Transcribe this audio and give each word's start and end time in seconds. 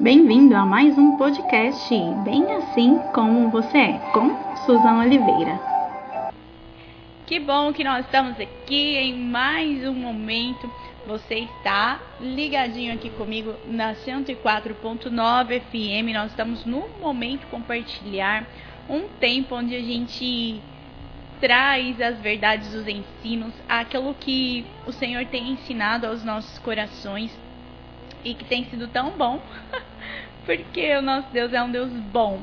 Bem-vindo 0.00 0.56
a 0.56 0.66
mais 0.66 0.98
um 0.98 1.16
podcast 1.16 1.88
Bem 2.24 2.52
Assim 2.56 2.98
Como 3.14 3.48
Você 3.50 3.78
É, 3.78 3.92
com 4.12 4.28
Suzana 4.66 5.04
Oliveira. 5.04 5.60
Que 7.24 7.38
bom 7.38 7.72
que 7.72 7.84
nós 7.84 8.04
estamos 8.04 8.38
aqui 8.40 8.96
em 8.96 9.14
mais 9.14 9.86
um 9.86 9.94
momento. 9.94 10.68
Você 11.06 11.36
está 11.36 12.00
ligadinho 12.20 12.92
aqui 12.92 13.08
comigo 13.10 13.54
na 13.68 13.94
104.9 13.94 15.60
FM. 15.60 16.12
Nós 16.12 16.32
estamos 16.32 16.66
no 16.66 16.88
momento 17.00 17.46
compartilhar 17.46 18.44
um 18.90 19.02
tempo 19.20 19.54
onde 19.54 19.76
a 19.76 19.80
gente 19.80 20.60
traz 21.40 22.00
as 22.00 22.18
verdades 22.18 22.72
dos 22.72 22.88
ensinos, 22.88 23.54
aquilo 23.68 24.12
que 24.14 24.66
o 24.88 24.92
Senhor 24.92 25.24
tem 25.26 25.52
ensinado 25.52 26.04
aos 26.04 26.24
nossos 26.24 26.58
corações 26.58 27.30
e 28.24 28.34
que 28.34 28.44
tem 28.44 28.64
sido 28.64 28.88
tão 28.88 29.10
bom, 29.10 29.40
porque 30.46 30.96
o 30.96 31.02
nosso 31.02 31.28
Deus 31.32 31.52
é 31.52 31.62
um 31.62 31.70
Deus 31.70 31.90
bom. 31.90 32.40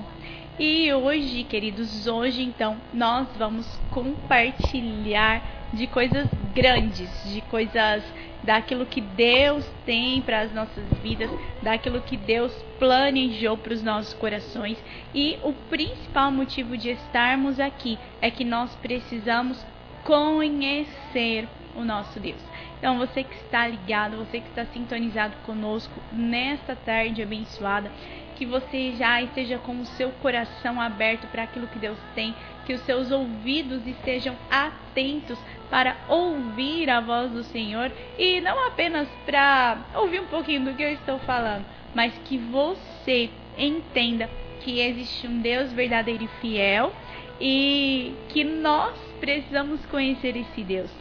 E 0.60 0.94
hoje, 0.94 1.44
queridos, 1.44 2.08
hoje 2.08 2.44
então 2.44 2.78
nós 2.94 3.28
vamos 3.38 3.66
compartilhar 3.90 5.42
de 5.74 5.88
coisas 5.88 6.28
grandes, 6.54 7.10
de 7.32 7.42
coisas 7.42 8.04
daquilo 8.44 8.86
que 8.86 9.02
Deus 9.02 9.66
tem 9.86 10.22
para 10.22 10.42
as 10.42 10.54
nossas 10.54 10.84
vidas, 11.02 11.30
daquilo 11.62 12.02
que 12.02 12.18
Deus 12.18 12.54
planejou 12.78 13.58
para 13.58 13.74
os 13.74 13.84
nossos 13.84 14.14
corações. 14.14 14.78
E 15.14 15.38
o 15.44 15.54
principal 15.54 16.32
motivo 16.32 16.78
de 16.78 16.90
estarmos 16.92 17.60
aqui 17.60 17.98
é 18.22 18.30
que 18.30 18.44
nós 18.44 18.76
precisamos 18.76 19.64
conhecer 20.04 21.48
o 21.76 21.84
nosso 21.84 22.20
Deus. 22.20 22.42
Então, 22.82 22.98
você 22.98 23.24
que 23.24 23.36
está 23.36 23.68
ligado, 23.68 24.18
você 24.18 24.42
que 24.42 24.50
está 24.50 24.66
sintonizado 24.66 25.36
conosco 25.46 25.94
nesta 26.12 26.76
tarde 26.76 27.22
abençoada, 27.22 27.92
que 28.36 28.44
você 28.44 28.94
já 28.94 29.22
esteja 29.22 29.60
com 29.60 29.80
o 29.80 29.86
seu 29.86 30.10
coração 30.14 30.82
aberto 30.82 31.28
para 31.28 31.44
aquilo 31.44 31.68
que 31.68 31.78
Deus 31.78 32.00
tem, 32.16 32.34
que 32.66 32.74
os 32.74 32.82
seus 32.82 33.12
ouvidos 33.12 33.86
estejam 33.86 34.36
atentos 34.50 35.38
para 35.70 35.96
ouvir 36.10 36.90
a 36.90 37.00
voz 37.00 37.32
do 37.32 37.44
Senhor 37.44 37.92
e 38.18 38.42
não 38.42 38.66
apenas 38.66 39.08
para 39.28 39.78
ouvir 39.94 40.20
um 40.20 40.26
pouquinho 40.26 40.66
do 40.66 40.74
que 40.74 40.82
eu 40.82 40.92
estou 40.92 41.20
falando, 41.20 41.64
mas 41.94 42.18
que 42.26 42.40
você 42.40 43.30
entenda 43.60 44.28
que 44.62 44.80
existe 44.80 45.28
um 45.28 45.40
Deus 45.40 45.72
verdadeiro 45.72 46.24
e 46.24 46.42
fiel 46.42 46.92
e 47.40 48.16
que 48.30 48.44
nós 48.44 48.98
precisamos 49.20 49.86
conhecer 49.86 50.36
esse 50.36 50.64
Deus. 50.64 51.01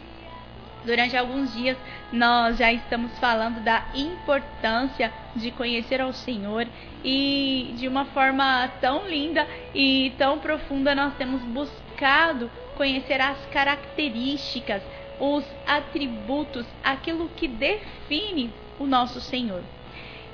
Durante 0.83 1.15
alguns 1.15 1.53
dias 1.53 1.77
nós 2.11 2.57
já 2.57 2.71
estamos 2.73 3.17
falando 3.19 3.63
da 3.63 3.85
importância 3.93 5.11
de 5.35 5.51
conhecer 5.51 6.01
ao 6.01 6.11
Senhor 6.11 6.67
e 7.03 7.73
de 7.77 7.87
uma 7.87 8.05
forma 8.05 8.67
tão 8.81 9.07
linda 9.07 9.47
e 9.75 10.11
tão 10.17 10.39
profunda 10.39 10.95
nós 10.95 11.13
temos 11.15 11.41
buscado 11.43 12.49
conhecer 12.75 13.21
as 13.21 13.37
características, 13.47 14.81
os 15.19 15.45
atributos, 15.67 16.65
aquilo 16.83 17.29
que 17.29 17.47
define 17.47 18.51
o 18.79 18.87
nosso 18.87 19.21
Senhor. 19.21 19.61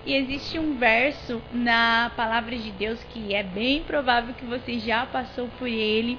E 0.06 0.14
existe 0.14 0.58
um 0.58 0.78
verso 0.78 1.42
na 1.52 2.09
palavra 2.16 2.56
de 2.56 2.72
Deus 2.72 3.04
que 3.11 3.36
é 3.36 3.44
bem 3.44 3.84
provável 3.84 4.34
que 4.34 4.45
você 4.45 4.80
já 4.80 5.06
passou 5.06 5.50
por 5.59 5.67
ele, 5.67 6.17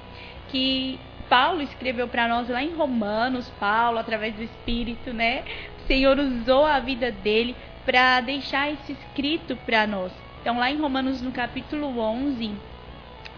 que 0.49 0.99
Paulo 1.29 1.61
escreveu 1.61 2.07
para 2.07 2.27
nós 2.27 2.49
lá 2.49 2.63
em 2.63 2.73
Romanos, 2.73 3.47
Paulo, 3.59 3.99
através 3.99 4.33
do 4.33 4.41
Espírito, 4.41 5.13
né? 5.13 5.43
O 5.77 5.87
Senhor 5.87 6.17
usou 6.17 6.65
a 6.65 6.79
vida 6.79 7.11
dele 7.11 7.55
para 7.85 8.19
deixar 8.21 8.71
isso 8.71 8.91
escrito 8.91 9.55
para 9.55 9.85
nós. 9.85 10.11
Então, 10.41 10.57
lá 10.57 10.71
em 10.71 10.77
Romanos, 10.77 11.21
no 11.21 11.31
capítulo 11.31 11.99
11, 11.99 12.51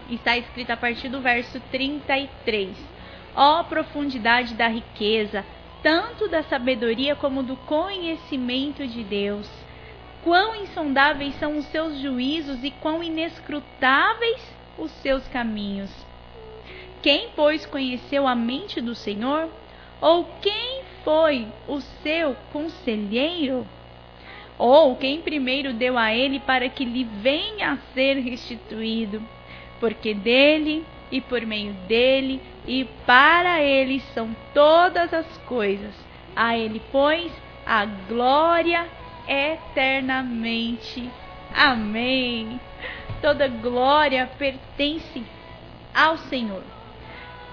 está 0.08 0.38
escrito 0.38 0.70
a 0.70 0.76
partir 0.76 1.08
do 1.08 1.20
verso 1.20 1.60
33. 1.70 2.76
Ó 3.34 3.60
oh, 3.60 3.64
profundidade 3.64 4.54
da 4.54 4.68
riqueza, 4.68 5.44
tanto 5.82 6.28
da 6.28 6.42
sabedoria 6.42 7.14
como 7.14 7.42
do 7.42 7.56
conhecimento 7.56 8.86
de 8.86 9.04
Deus. 9.04 9.50
Quão 10.22 10.54
insondáveis 10.54 11.34
são 11.38 11.58
os 11.58 11.66
seus 11.66 11.98
juízos 11.98 12.62
e 12.62 12.70
quão 12.70 13.02
inescrutáveis 13.02 14.40
os 14.78 14.90
seus 14.92 15.26
caminhos. 15.28 15.90
Quem, 17.02 17.30
pois, 17.34 17.66
conheceu 17.66 18.28
a 18.28 18.34
mente 18.34 18.80
do 18.80 18.94
Senhor? 18.94 19.48
Ou 20.00 20.24
quem 20.40 20.82
foi 21.04 21.48
o 21.66 21.80
seu 21.80 22.36
conselheiro? 22.52 23.66
Ou 24.56 24.94
quem 24.94 25.20
primeiro 25.20 25.72
deu 25.72 25.98
a 25.98 26.14
ele 26.14 26.38
para 26.38 26.68
que 26.68 26.84
lhe 26.84 27.02
venha 27.02 27.72
a 27.72 27.78
ser 27.92 28.14
restituído? 28.18 29.20
Porque 29.80 30.14
dele 30.14 30.84
e 31.10 31.20
por 31.20 31.44
meio 31.44 31.72
dele 31.88 32.40
e 32.66 32.84
para 33.04 33.60
ele 33.60 34.00
são 34.14 34.34
todas 34.54 35.12
as 35.12 35.26
coisas. 35.38 35.94
A 36.36 36.56
ele, 36.56 36.80
pois, 36.92 37.32
a 37.66 37.84
glória 37.84 38.86
eternamente. 39.26 41.10
Amém. 41.54 42.60
Toda 43.20 43.48
glória 43.48 44.30
pertence 44.38 45.22
ao 45.94 46.16
Senhor. 46.16 46.71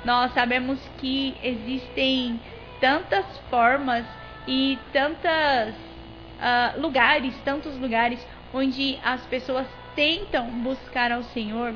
Nós 0.03 0.33
sabemos 0.33 0.79
que 0.97 1.35
existem 1.43 2.39
tantas 2.79 3.25
formas 3.49 4.05
e 4.47 4.77
tantos 4.93 5.75
uh, 6.39 6.79
lugares, 6.81 7.35
tantos 7.43 7.77
lugares 7.77 8.25
onde 8.53 8.97
as 9.03 9.25
pessoas 9.27 9.67
tentam 9.95 10.45
buscar 10.61 11.11
ao 11.11 11.23
Senhor, 11.23 11.75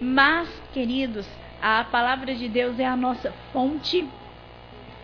mas, 0.00 0.48
queridos, 0.72 1.26
a 1.60 1.84
palavra 1.84 2.34
de 2.34 2.48
Deus 2.48 2.78
é 2.78 2.86
a 2.86 2.96
nossa 2.96 3.32
fonte, 3.52 4.08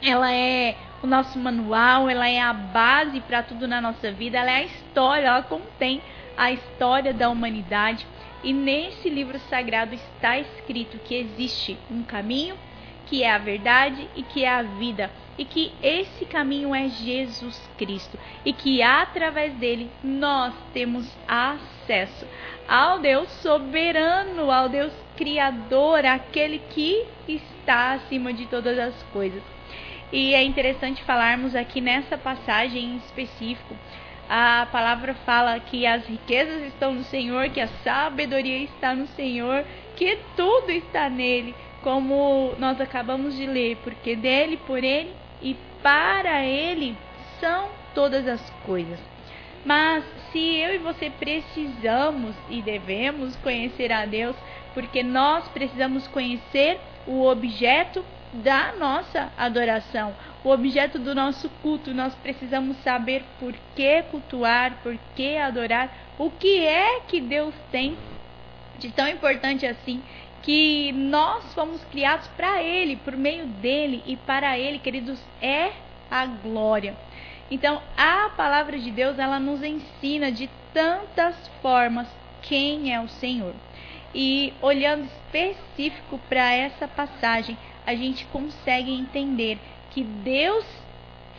ela 0.03 0.33
é 0.33 0.77
o 1.03 1.07
nosso 1.07 1.39
manual, 1.39 2.09
ela 2.09 2.29
é 2.29 2.41
a 2.41 2.53
base 2.53 3.21
para 3.21 3.43
tudo 3.43 3.67
na 3.67 3.81
nossa 3.81 4.13
vida, 4.13 4.39
ela 4.39 4.51
é 4.51 4.57
a 4.57 4.65
história, 4.65 5.27
ela 5.27 5.43
contém 5.43 6.01
a 6.37 6.53
história 6.53 7.13
da 7.13 7.29
humanidade. 7.29 8.07
E 8.43 8.53
nesse 8.53 9.09
livro 9.09 9.39
sagrado 9.51 9.95
está 9.95 10.39
escrito 10.39 10.99
que 10.99 11.15
existe 11.15 11.79
um 11.91 12.03
caminho, 12.03 12.57
que 13.07 13.23
é 13.23 13.31
a 13.31 13.39
verdade 13.39 14.09
e 14.15 14.23
que 14.23 14.45
é 14.45 14.49
a 14.49 14.63
vida, 14.63 15.11
e 15.37 15.45
que 15.45 15.73
esse 15.83 16.25
caminho 16.25 16.75
é 16.75 16.89
Jesus 16.89 17.61
Cristo, 17.77 18.19
e 18.45 18.53
que 18.53 18.83
através 18.83 19.53
dele 19.55 19.91
nós 20.03 20.55
temos 20.73 21.07
acesso 21.27 22.27
ao 22.69 22.99
Deus 22.99 23.29
soberano, 23.43 24.51
ao 24.51 24.69
Deus 24.69 24.93
criador, 25.17 26.05
aquele 26.07 26.61
que 26.71 27.05
está 27.29 27.93
acima 27.93 28.33
de 28.33 28.47
todas 28.47 28.79
as 28.79 29.03
coisas. 29.13 29.43
E 30.13 30.35
é 30.35 30.43
interessante 30.43 31.05
falarmos 31.05 31.55
aqui 31.55 31.81
nessa 31.81 32.17
passagem 32.17 32.85
em 32.85 32.97
específico 32.97 33.77
a 34.33 34.65
palavra 34.71 35.13
fala 35.27 35.59
que 35.59 35.85
as 35.85 36.07
riquezas 36.07 36.63
estão 36.63 36.95
no 36.95 37.03
Senhor, 37.03 37.49
que 37.49 37.61
a 37.61 37.67
sabedoria 37.83 38.59
está 38.59 38.95
no 38.95 39.09
Senhor, 39.09 39.65
que 39.97 40.21
tudo 40.37 40.71
está 40.71 41.11
nele, 41.11 41.53
como 41.83 42.55
nós 42.57 42.81
acabamos 42.81 43.37
de 43.37 43.45
ler, 43.45 43.79
porque 43.83 44.15
dele, 44.15 44.57
por 44.57 44.85
ele 44.85 45.13
e 45.43 45.57
para 45.83 46.45
ele 46.45 46.97
são 47.41 47.71
todas 47.93 48.29
as 48.29 48.49
coisas. 48.65 49.01
Mas 49.65 50.05
se 50.31 50.39
eu 50.39 50.77
e 50.77 50.79
você 50.79 51.11
precisamos 51.11 52.37
e 52.49 52.63
devemos 52.63 53.35
conhecer 53.35 53.91
a 53.91 54.07
Deus, 54.07 54.37
porque 54.73 55.03
nós 55.03 55.49
precisamos 55.49 56.07
conhecer 56.07 56.79
o 57.05 57.27
objeto 57.27 58.05
da 58.33 58.75
nossa 58.79 59.33
adoração, 59.37 60.15
o 60.45 60.51
objeto 60.51 60.99
do 60.99 61.15
nosso 61.15 61.49
culto. 61.63 61.95
Nós 61.95 62.15
precisamos 62.15 62.77
saber 62.79 63.25
por 63.39 63.55
que 63.75 64.03
cultuar, 64.11 64.79
por 64.83 64.97
que 65.15 65.37
adorar, 65.37 65.93
o 66.19 66.31
que 66.31 66.67
é 66.67 67.01
que 67.01 67.21
Deus 67.21 67.55
tem 67.71 67.97
de 68.79 68.91
tão 68.91 69.09
importante 69.09 69.67
assim 69.67 70.03
que 70.43 70.93
nós 70.93 71.53
fomos 71.53 71.85
criados 71.85 72.27
para 72.29 72.63
Ele, 72.63 72.97
por 72.97 73.17
meio 73.17 73.47
dele 73.47 74.03
e 74.07 74.17
para 74.17 74.59
Ele, 74.59 74.79
queridos, 74.79 75.21
é 75.41 75.73
a 76.11 76.25
glória. 76.27 76.97
Então, 77.51 77.83
a 77.97 78.31
palavra 78.37 78.79
de 78.79 78.91
Deus, 78.91 79.19
ela 79.19 79.39
nos 79.39 79.63
ensina 79.63 80.33
de 80.33 80.49
tantas 80.73 81.35
formas 81.61 82.07
quem 82.43 82.95
é 82.95 83.01
o 83.01 83.09
Senhor. 83.09 83.55
E 84.15 84.53
olhando 84.63 85.05
específico 85.05 86.19
para 86.29 86.53
essa 86.53 86.89
passagem, 86.89 87.57
a 87.87 87.95
gente 87.95 88.25
consegue 88.27 88.93
entender 88.93 89.59
que 89.91 90.03
Deus 90.03 90.65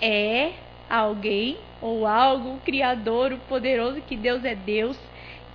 é 0.02 0.54
alguém 0.90 1.58
ou 1.82 2.06
algo, 2.06 2.56
o 2.56 2.60
Criador, 2.60 3.34
o 3.34 3.38
poderoso, 3.40 4.02
que 4.02 4.16
Deus 4.16 4.44
é 4.44 4.56
Deus, 4.56 4.98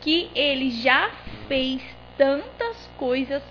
que 0.01 0.31
ele 0.35 0.71
já 0.71 1.11
fez 1.47 1.83
tantas 2.17 2.89
coisas 2.97 3.43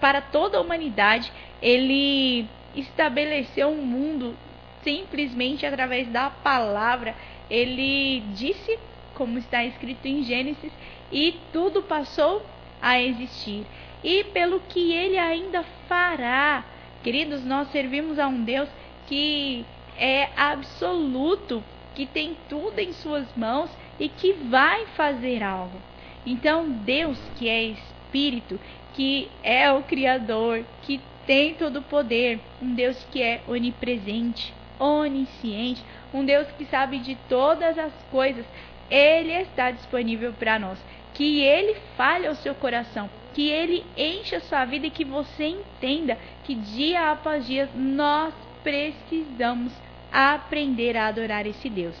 para 0.00 0.20
toda 0.20 0.58
a 0.58 0.60
humanidade. 0.60 1.32
Ele 1.60 2.46
estabeleceu 2.74 3.68
um 3.68 3.82
mundo 3.82 4.34
simplesmente 4.82 5.66
através 5.66 6.08
da 6.08 6.30
palavra. 6.30 7.14
Ele 7.50 8.20
disse 8.34 8.78
como 9.20 9.38
está 9.38 9.62
escrito 9.62 10.06
em 10.06 10.22
Gênesis, 10.22 10.72
e 11.12 11.38
tudo 11.52 11.82
passou 11.82 12.42
a 12.80 12.98
existir. 13.02 13.66
E 14.02 14.24
pelo 14.24 14.60
que 14.60 14.94
ele 14.94 15.18
ainda 15.18 15.62
fará. 15.86 16.64
Queridos, 17.02 17.44
nós 17.44 17.70
servimos 17.70 18.18
a 18.18 18.28
um 18.28 18.44
Deus 18.44 18.68
que 19.06 19.64
é 19.98 20.28
absoluto, 20.36 21.62
que 21.94 22.06
tem 22.06 22.36
tudo 22.48 22.78
em 22.78 22.92
suas 22.92 23.26
mãos 23.36 23.70
e 23.98 24.08
que 24.08 24.32
vai 24.32 24.86
fazer 24.96 25.42
algo. 25.42 25.80
Então, 26.24 26.68
Deus, 26.68 27.18
que 27.36 27.48
é 27.48 27.62
espírito, 27.62 28.60
que 28.94 29.30
é 29.42 29.70
o 29.72 29.82
criador, 29.82 30.64
que 30.82 31.00
tem 31.26 31.54
todo 31.54 31.78
o 31.78 31.82
poder, 31.82 32.40
um 32.60 32.74
Deus 32.74 33.06
que 33.10 33.22
é 33.22 33.40
onipresente, 33.46 34.52
onisciente, 34.78 35.82
um 36.12 36.24
Deus 36.24 36.48
que 36.58 36.64
sabe 36.66 36.98
de 36.98 37.16
todas 37.28 37.78
as 37.78 37.92
coisas, 38.10 38.44
ele 38.90 39.32
está 39.32 39.70
disponível 39.70 40.32
para 40.32 40.58
nós. 40.58 40.78
Que 41.14 41.40
ele 41.40 41.76
fale 41.96 42.26
ao 42.26 42.34
seu 42.34 42.54
coração, 42.54 43.08
que 43.34 43.48
ele 43.48 43.84
encha 43.96 44.36
a 44.36 44.40
sua 44.40 44.64
vida 44.64 44.86
e 44.86 44.90
que 44.90 45.04
você 45.04 45.46
entenda 45.46 46.18
que 46.44 46.54
dia 46.54 47.10
após 47.10 47.46
dia 47.46 47.68
nós 47.74 48.34
precisamos 48.62 49.72
aprender 50.12 50.96
a 50.96 51.06
adorar 51.06 51.46
esse 51.46 51.68
Deus. 51.68 51.96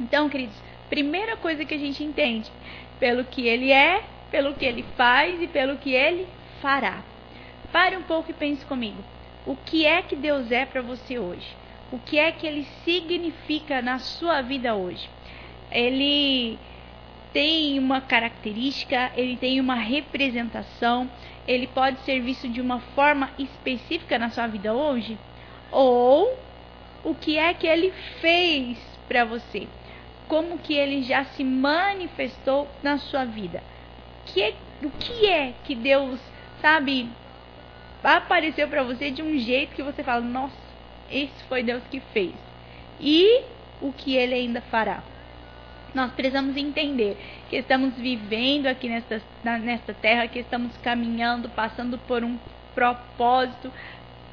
Então, 0.00 0.28
queridos, 0.28 0.56
primeira 0.88 1.36
coisa 1.36 1.64
que 1.64 1.74
a 1.74 1.78
gente 1.78 2.02
entende, 2.02 2.50
pelo 2.98 3.24
que 3.24 3.46
ele 3.46 3.70
é, 3.70 4.02
pelo 4.30 4.54
que 4.54 4.64
ele 4.64 4.84
faz 4.96 5.40
e 5.40 5.46
pelo 5.46 5.76
que 5.76 5.92
ele 5.92 6.26
fará. 6.60 7.02
Pare 7.72 7.96
um 7.96 8.02
pouco 8.02 8.30
e 8.30 8.34
pense 8.34 8.64
comigo. 8.64 9.02
O 9.46 9.56
que 9.56 9.86
é 9.86 10.02
que 10.02 10.16
Deus 10.16 10.50
é 10.50 10.66
para 10.66 10.82
você 10.82 11.18
hoje? 11.18 11.46
O 11.92 11.98
que 11.98 12.18
é 12.18 12.30
que 12.30 12.46
ele 12.46 12.66
significa 12.84 13.80
na 13.80 13.98
sua 13.98 14.42
vida 14.42 14.74
hoje? 14.74 15.08
Ele 15.70 16.58
tem 17.32 17.78
uma 17.78 18.00
característica, 18.00 19.10
ele 19.16 19.36
tem 19.36 19.60
uma 19.60 19.74
representação, 19.74 21.08
ele 21.46 21.66
pode 21.66 22.00
ser 22.00 22.20
visto 22.20 22.48
de 22.48 22.60
uma 22.60 22.80
forma 22.80 23.30
específica 23.38 24.18
na 24.18 24.30
sua 24.30 24.46
vida 24.46 24.74
hoje? 24.74 25.16
Ou 25.70 26.36
o 27.04 27.14
que 27.14 27.38
é 27.38 27.54
que 27.54 27.66
ele 27.66 27.92
fez 28.20 28.78
para 29.08 29.24
você? 29.24 29.68
Como 30.28 30.58
que 30.58 30.74
ele 30.74 31.02
já 31.02 31.24
se 31.24 31.44
manifestou 31.44 32.68
na 32.82 32.98
sua 32.98 33.24
vida? 33.24 33.62
Que 34.26 34.42
é, 34.42 34.54
o 34.82 34.90
que 34.90 35.26
é 35.26 35.54
que 35.64 35.74
Deus, 35.74 36.20
sabe, 36.60 37.08
apareceu 38.02 38.68
para 38.68 38.82
você 38.82 39.10
de 39.10 39.22
um 39.22 39.38
jeito 39.38 39.74
que 39.74 39.82
você 39.82 40.02
fala: 40.02 40.20
"Nossa, 40.20 40.54
esse 41.10 41.44
foi 41.48 41.62
Deus 41.62 41.82
que 41.90 42.00
fez". 42.00 42.34
E 43.00 43.42
o 43.80 43.92
que 43.92 44.14
ele 44.14 44.34
ainda 44.34 44.60
fará? 44.60 45.02
Nós 45.94 46.12
precisamos 46.12 46.56
entender 46.56 47.16
que 47.48 47.56
estamos 47.56 47.94
vivendo 47.94 48.66
aqui 48.66 48.88
nesta, 48.88 49.20
nesta 49.42 49.92
terra, 49.92 50.28
que 50.28 50.38
estamos 50.38 50.76
caminhando, 50.78 51.48
passando 51.50 51.98
por 51.98 52.22
um 52.22 52.38
propósito, 52.74 53.72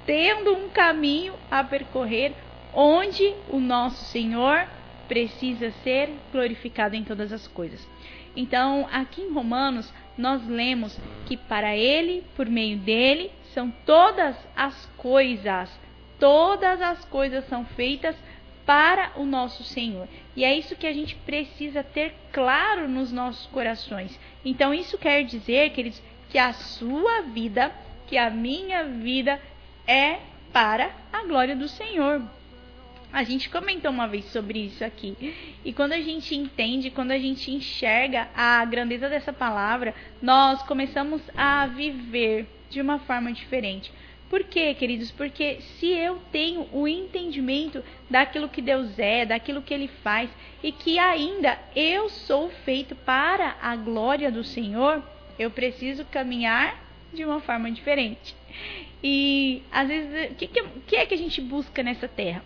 tendo 0.06 0.54
um 0.54 0.70
caminho 0.70 1.34
a 1.50 1.64
percorrer, 1.64 2.34
onde 2.74 3.34
o 3.50 3.60
nosso 3.60 4.06
Senhor 4.06 4.68
precisa 5.08 5.72
ser 5.84 6.10
glorificado 6.32 6.96
em 6.96 7.04
todas 7.04 7.32
as 7.32 7.48
coisas. 7.48 7.88
Então, 8.36 8.88
aqui 8.92 9.22
em 9.22 9.34
Romanos, 9.34 9.92
nós 10.18 10.46
lemos 10.48 11.00
que 11.26 11.36
para 11.36 11.76
Ele, 11.76 12.24
por 12.36 12.48
meio 12.48 12.78
dele, 12.78 13.32
são 13.54 13.72
todas 13.86 14.36
as 14.56 14.86
coisas, 14.98 15.70
todas 16.20 16.80
as 16.82 17.04
coisas 17.06 17.48
são 17.48 17.66
feitas 17.66 18.16
para 18.68 19.14
o 19.16 19.26
nosso 19.26 19.64
Senhor. 19.64 20.10
E 20.36 20.44
é 20.44 20.56
isso 20.56 20.76
que 20.76 20.86
a 20.86 20.92
gente 20.92 21.16
precisa 21.16 21.82
ter 21.82 22.14
claro 22.34 22.88
nos 22.90 23.14
nossos 23.14 23.48
corações. 23.48 24.20
Então, 24.44 24.74
isso 24.74 24.98
quer 24.98 25.24
dizer, 25.24 25.72
queridos, 25.72 26.04
que 26.30 26.38
a 26.38 26.52
sua 26.52 27.22
vida, 27.22 27.72
que 28.08 28.18
a 28.18 28.30
minha 28.30 28.84
vida 28.84 29.42
é 29.88 30.20
para 30.52 30.92
a 31.14 31.24
glória 31.24 31.56
do 31.56 31.70
Senhor. 31.70 32.22
A 33.12 33.24
gente 33.24 33.50
comentou 33.50 33.90
uma 33.90 34.06
vez 34.06 34.26
sobre 34.26 34.60
isso 34.60 34.84
aqui. 34.84 35.16
E 35.64 35.72
quando 35.72 35.94
a 35.94 36.02
gente 36.02 36.36
entende, 36.36 36.92
quando 36.92 37.12
a 37.12 37.18
gente 37.18 37.50
enxerga 37.50 38.28
a 38.36 38.66
grandeza 38.66 39.08
dessa 39.08 39.32
palavra, 39.32 39.96
nós 40.22 40.62
começamos 40.64 41.22
a 41.38 41.68
viver 41.68 42.46
de 42.70 42.82
uma 42.82 43.00
forma 43.00 43.32
diferente. 43.32 43.94
Por 44.30 44.44
quê, 44.44 44.74
queridos? 44.74 45.10
Porque 45.12 45.62
se 45.62 45.88
eu 45.88 46.20
tenho 46.32 46.68
o 46.74 46.88
entendimento 46.88 47.84
daquilo 48.10 48.50
que 48.50 48.62
Deus 48.62 49.00
é, 49.00 49.26
daquilo 49.26 49.62
que 49.62 49.74
Ele 49.74 49.88
faz, 50.04 50.30
e 50.62 50.72
que 50.72 51.00
ainda 51.00 51.58
eu 51.76 52.10
sou 52.10 52.50
feito 52.66 52.96
para 52.96 53.56
a 53.62 53.76
glória 53.76 54.30
do 54.30 54.44
Senhor, 54.44 55.02
eu 55.40 55.50
preciso 55.50 56.04
caminhar 56.06 56.78
de 57.14 57.24
uma 57.24 57.40
forma 57.40 57.72
diferente. 57.72 58.36
E 59.04 59.64
às 59.72 59.88
vezes, 59.88 60.32
o 60.32 60.36
que, 60.36 60.48
que, 60.48 60.96
é 60.96 61.06
que 61.06 61.14
a 61.14 61.18
gente 61.18 61.40
busca 61.40 61.82
nessa 61.82 62.08
terra? 62.08 62.44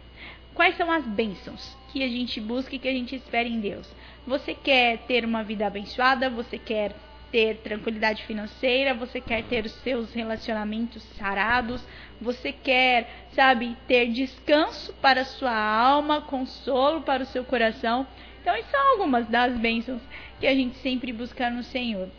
Quais 0.54 0.76
são 0.76 0.92
as 0.92 1.06
bênçãos 1.06 1.76
que 1.92 2.04
a 2.04 2.08
gente 2.08 2.40
busca 2.40 2.76
e 2.76 2.80
que 2.80 2.88
a 2.88 2.94
gente 2.94 3.16
espera 3.16 3.48
em 3.48 3.60
Deus? 3.60 3.90
Você 4.28 4.54
quer 4.54 5.00
ter 5.08 5.26
uma 5.26 5.44
vida 5.44 5.66
abençoada? 5.66 6.30
Você 6.30 6.58
quer 6.58 6.94
ter 7.32 7.58
tranquilidade 7.58 8.24
financeira, 8.24 8.94
você 8.94 9.22
quer 9.22 9.44
ter 9.44 9.66
os 9.66 9.72
seus 9.72 10.14
relacionamentos 10.14 11.02
sarados, 11.18 11.82
você 12.20 12.52
quer, 12.52 13.28
sabe, 13.34 13.76
ter 13.88 14.08
descanso 14.12 14.94
para 15.02 15.22
a 15.22 15.26
sua 15.26 15.56
alma, 15.56 16.22
consolo 16.22 17.02
para 17.02 17.24
o 17.24 17.26
seu 17.26 17.44
coração. 17.44 18.06
Então, 18.42 18.54
essas 18.54 18.72
são 18.72 18.92
algumas 18.92 19.28
das 19.28 19.58
bênçãos 19.58 20.02
que 20.40 20.48
a 20.48 20.54
gente 20.54 20.78
sempre 20.78 21.14
busca 21.14 21.50
no 21.50 21.64
Senhor. 21.64 22.10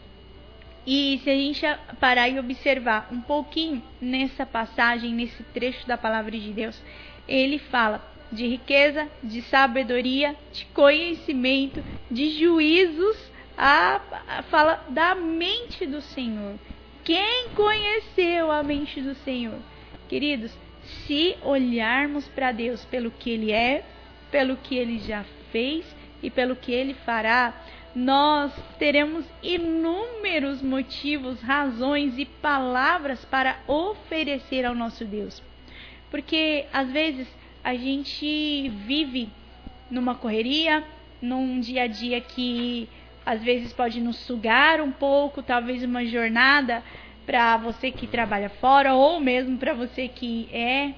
E 0.87 1.21
se 1.23 1.31
a 1.31 1.35
gente 1.35 1.65
parar 2.01 2.29
e 2.29 2.39
observar 2.39 3.09
um 3.13 3.21
pouquinho 3.21 3.83
nessa 4.01 4.45
passagem, 4.45 5.13
nesse 5.13 5.43
trecho 5.45 5.87
da 5.87 5.97
palavra 5.97 6.33
de 6.33 6.53
Deus, 6.53 6.81
ele 7.29 7.59
fala 7.59 8.03
de 8.33 8.47
riqueza, 8.47 9.07
de 9.23 9.43
sabedoria, 9.43 10.35
de 10.53 10.65
conhecimento, 10.67 11.85
de 12.11 12.31
juízos 12.31 13.32
a, 13.57 14.01
a, 14.29 14.43
fala 14.45 14.85
da 14.89 15.15
mente 15.15 15.87
do 15.87 16.01
Senhor. 16.01 16.59
Quem 17.05 17.49
conheceu 17.55 18.51
a 18.51 18.63
mente 18.63 19.01
do 19.01 19.15
Senhor? 19.15 19.59
Queridos, 20.09 20.57
se 21.07 21.37
olharmos 21.43 22.27
para 22.29 22.53
Deus 22.53 22.85
pelo 22.85 23.11
que 23.11 23.31
Ele 23.31 23.53
é, 23.53 23.85
pelo 24.31 24.57
que 24.57 24.77
Ele 24.77 24.99
já 24.99 25.25
fez 25.51 25.85
e 26.23 26.31
pelo 26.31 26.57
que 26.57 26.73
Ele 26.73 26.95
fará, 26.95 27.55
nós 27.95 28.53
teremos 28.79 29.25
inúmeros 29.43 30.63
motivos, 30.63 31.41
razões 31.41 32.19
e 32.19 32.25
palavras 32.25 33.25
para 33.25 33.59
oferecer 33.67 34.65
ao 34.65 34.75
nosso 34.75 35.05
Deus. 35.05 35.43
Porque 36.11 36.67
às 36.73 36.91
vezes 36.91 37.29
a 37.63 37.75
gente 37.75 38.69
vive 38.87 39.29
numa 39.91 40.15
correria, 40.15 40.83
num 41.21 41.61
dia 41.61 41.83
a 41.83 41.87
dia 41.87 42.21
que 42.21 42.89
às 43.25 43.43
vezes 43.43 43.73
pode 43.73 44.01
nos 44.01 44.17
sugar 44.17 44.81
um 44.81 44.93
pouco, 44.93 45.43
talvez 45.43 45.83
uma 45.83 46.05
jornada 46.05 46.83
para 47.25 47.57
você 47.57 47.91
que 47.91 48.07
trabalha 48.07 48.49
fora 48.49 48.95
ou 48.95 49.21
mesmo 49.21 49.59
para 49.59 49.73
você 49.73 50.09
que 50.09 50.49
é 50.53 50.95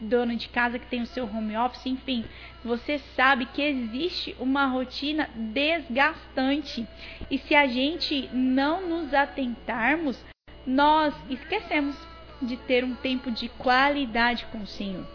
dono 0.00 0.36
de 0.36 0.48
casa 0.48 0.78
que 0.78 0.86
tem 0.86 1.02
o 1.02 1.06
seu 1.06 1.24
home 1.24 1.56
office, 1.56 1.86
enfim, 1.86 2.24
você 2.64 2.98
sabe 3.16 3.46
que 3.46 3.62
existe 3.62 4.36
uma 4.38 4.66
rotina 4.66 5.28
desgastante. 5.34 6.86
E 7.30 7.38
se 7.38 7.54
a 7.54 7.66
gente 7.66 8.28
não 8.32 8.86
nos 8.88 9.12
atentarmos, 9.12 10.24
nós 10.66 11.14
esquecemos 11.28 11.96
de 12.40 12.56
ter 12.56 12.84
um 12.84 12.94
tempo 12.94 13.30
de 13.30 13.48
qualidade 13.48 14.46
com 14.52 14.58
o 14.58 14.66
Senhor. 14.66 15.06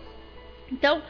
Então, 0.72 1.02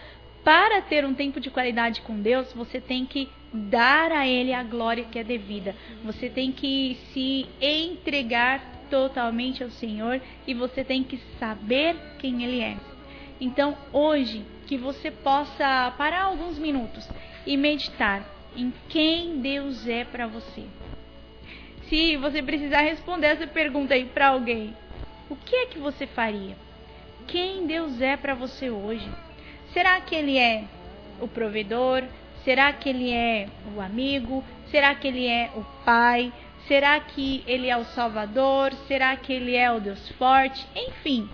para 0.43 0.81
ter 0.81 1.05
um 1.05 1.13
tempo 1.13 1.39
de 1.39 1.49
qualidade 1.49 2.01
com 2.01 2.19
Deus, 2.19 2.51
você 2.53 2.81
tem 2.81 3.05
que 3.05 3.29
dar 3.53 4.11
a 4.11 4.27
Ele 4.27 4.53
a 4.53 4.63
glória 4.63 5.05
que 5.05 5.17
é 5.17 5.23
devida. 5.23 5.75
Você 6.03 6.29
tem 6.29 6.51
que 6.51 6.97
se 7.13 7.47
entregar 7.61 8.61
totalmente 8.89 9.63
ao 9.63 9.69
Senhor 9.69 10.21
e 10.45 10.53
você 10.53 10.83
tem 10.83 11.03
que 11.03 11.17
saber 11.39 11.95
quem 12.19 12.43
Ele 12.43 12.59
é. 12.59 12.77
Então, 13.39 13.77
hoje, 13.91 14.43
que 14.67 14.77
você 14.77 15.11
possa 15.11 15.93
parar 15.97 16.23
alguns 16.23 16.57
minutos 16.57 17.07
e 17.45 17.55
meditar 17.55 18.23
em 18.55 18.73
quem 18.89 19.39
Deus 19.39 19.87
é 19.87 20.03
para 20.03 20.27
você. 20.27 20.63
Se 21.87 22.17
você 22.17 22.41
precisar 22.41 22.81
responder 22.81 23.27
essa 23.27 23.47
pergunta 23.47 23.93
aí 23.93 24.05
para 24.05 24.29
alguém, 24.29 24.75
o 25.29 25.35
que 25.35 25.55
é 25.55 25.65
que 25.65 25.79
você 25.79 26.05
faria? 26.07 26.55
Quem 27.27 27.65
Deus 27.65 28.01
é 28.01 28.15
para 28.17 28.35
você 28.35 28.69
hoje? 28.69 29.09
Será 29.73 29.99
que 30.01 30.13
ele 30.13 30.37
é 30.37 30.65
o 31.19 31.27
provedor? 31.27 32.03
Será 32.43 32.71
que 32.71 32.89
ele 32.89 33.11
é 33.11 33.49
o 33.75 33.81
amigo? 33.81 34.43
Será 34.69 34.93
que 34.93 35.07
ele 35.07 35.25
é 35.25 35.49
o 35.55 35.63
pai? 35.83 36.31
Será 36.67 36.99
que 36.99 37.43
ele 37.47 37.67
é 37.69 37.75
o 37.75 37.83
salvador? 37.85 38.71
Será 38.87 39.17
que 39.17 39.33
ele 39.33 39.55
é 39.55 39.71
o 39.71 39.79
Deus 39.79 40.09
forte? 40.11 40.63
Enfim, 40.75 41.27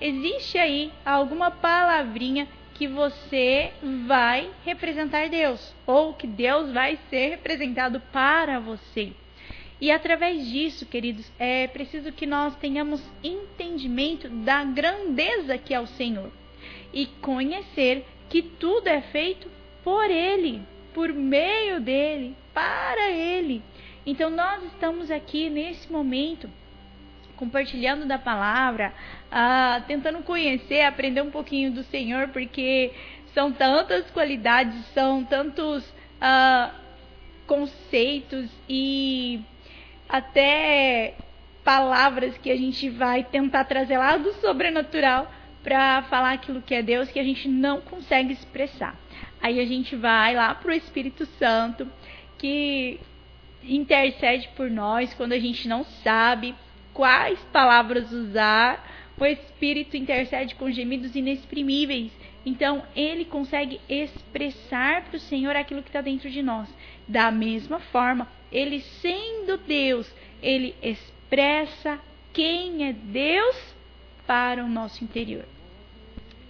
existe 0.00 0.58
aí 0.58 0.92
alguma 1.04 1.48
palavrinha 1.48 2.48
que 2.74 2.88
você 2.88 3.72
vai 4.06 4.50
representar 4.64 5.28
Deus, 5.28 5.72
ou 5.86 6.12
que 6.12 6.26
Deus 6.26 6.72
vai 6.72 6.98
ser 7.08 7.30
representado 7.30 8.00
para 8.12 8.58
você. 8.58 9.12
E 9.80 9.92
através 9.92 10.44
disso, 10.46 10.84
queridos, 10.86 11.30
é 11.38 11.68
preciso 11.68 12.10
que 12.10 12.26
nós 12.26 12.56
tenhamos 12.56 13.00
entendimento 13.22 14.28
da 14.28 14.64
grandeza 14.64 15.56
que 15.56 15.72
é 15.72 15.80
o 15.80 15.86
Senhor 15.86 16.32
e 16.92 17.06
conhecer 17.06 18.04
que 18.28 18.42
tudo 18.42 18.88
é 18.88 19.00
feito 19.00 19.50
por 19.82 20.10
Ele, 20.10 20.62
por 20.92 21.12
meio 21.12 21.80
dele, 21.80 22.34
para 22.52 23.10
Ele. 23.10 23.62
Então 24.04 24.30
nós 24.30 24.62
estamos 24.64 25.10
aqui 25.10 25.48
nesse 25.48 25.90
momento 25.90 26.48
compartilhando 27.36 28.06
da 28.06 28.18
palavra, 28.18 28.92
ah, 29.30 29.82
tentando 29.86 30.22
conhecer, 30.22 30.82
aprender 30.82 31.20
um 31.20 31.30
pouquinho 31.30 31.70
do 31.70 31.84
Senhor, 31.84 32.28
porque 32.28 32.92
são 33.34 33.52
tantas 33.52 34.10
qualidades, 34.10 34.74
são 34.94 35.22
tantos 35.22 35.84
ah, 36.20 36.72
conceitos 37.46 38.48
e 38.68 39.40
até 40.08 41.14
palavras 41.62 42.38
que 42.38 42.50
a 42.50 42.56
gente 42.56 42.88
vai 42.88 43.24
tentar 43.24 43.64
trazer 43.64 43.98
lá 43.98 44.16
do 44.16 44.32
sobrenatural 44.34 45.30
para 45.66 46.02
falar 46.02 46.34
aquilo 46.34 46.62
que 46.62 46.76
é 46.76 46.80
Deus 46.80 47.10
que 47.10 47.18
a 47.18 47.24
gente 47.24 47.48
não 47.48 47.80
consegue 47.80 48.32
expressar. 48.32 48.96
Aí 49.42 49.58
a 49.58 49.66
gente 49.66 49.96
vai 49.96 50.32
lá 50.32 50.54
para 50.54 50.70
o 50.70 50.74
Espírito 50.74 51.26
Santo 51.40 51.90
que 52.38 53.00
intercede 53.64 54.48
por 54.54 54.70
nós 54.70 55.12
quando 55.14 55.32
a 55.32 55.40
gente 55.40 55.66
não 55.66 55.82
sabe 56.04 56.54
quais 56.94 57.40
palavras 57.52 58.12
usar. 58.12 59.10
O 59.18 59.24
Espírito 59.26 59.96
intercede 59.96 60.54
com 60.54 60.70
gemidos 60.70 61.16
inexprimíveis. 61.16 62.12
Então, 62.44 62.84
ele 62.94 63.24
consegue 63.24 63.80
expressar 63.88 65.02
para 65.06 65.16
o 65.16 65.20
Senhor 65.20 65.56
aquilo 65.56 65.82
que 65.82 65.88
está 65.88 66.00
dentro 66.00 66.30
de 66.30 66.42
nós. 66.42 66.72
Da 67.08 67.32
mesma 67.32 67.80
forma, 67.80 68.28
ele 68.52 68.78
sendo 68.78 69.58
Deus, 69.66 70.08
ele 70.40 70.76
expressa 70.80 71.98
quem 72.32 72.86
é 72.86 72.92
Deus 72.92 73.74
para 74.28 74.64
o 74.64 74.68
nosso 74.68 75.02
interior. 75.02 75.55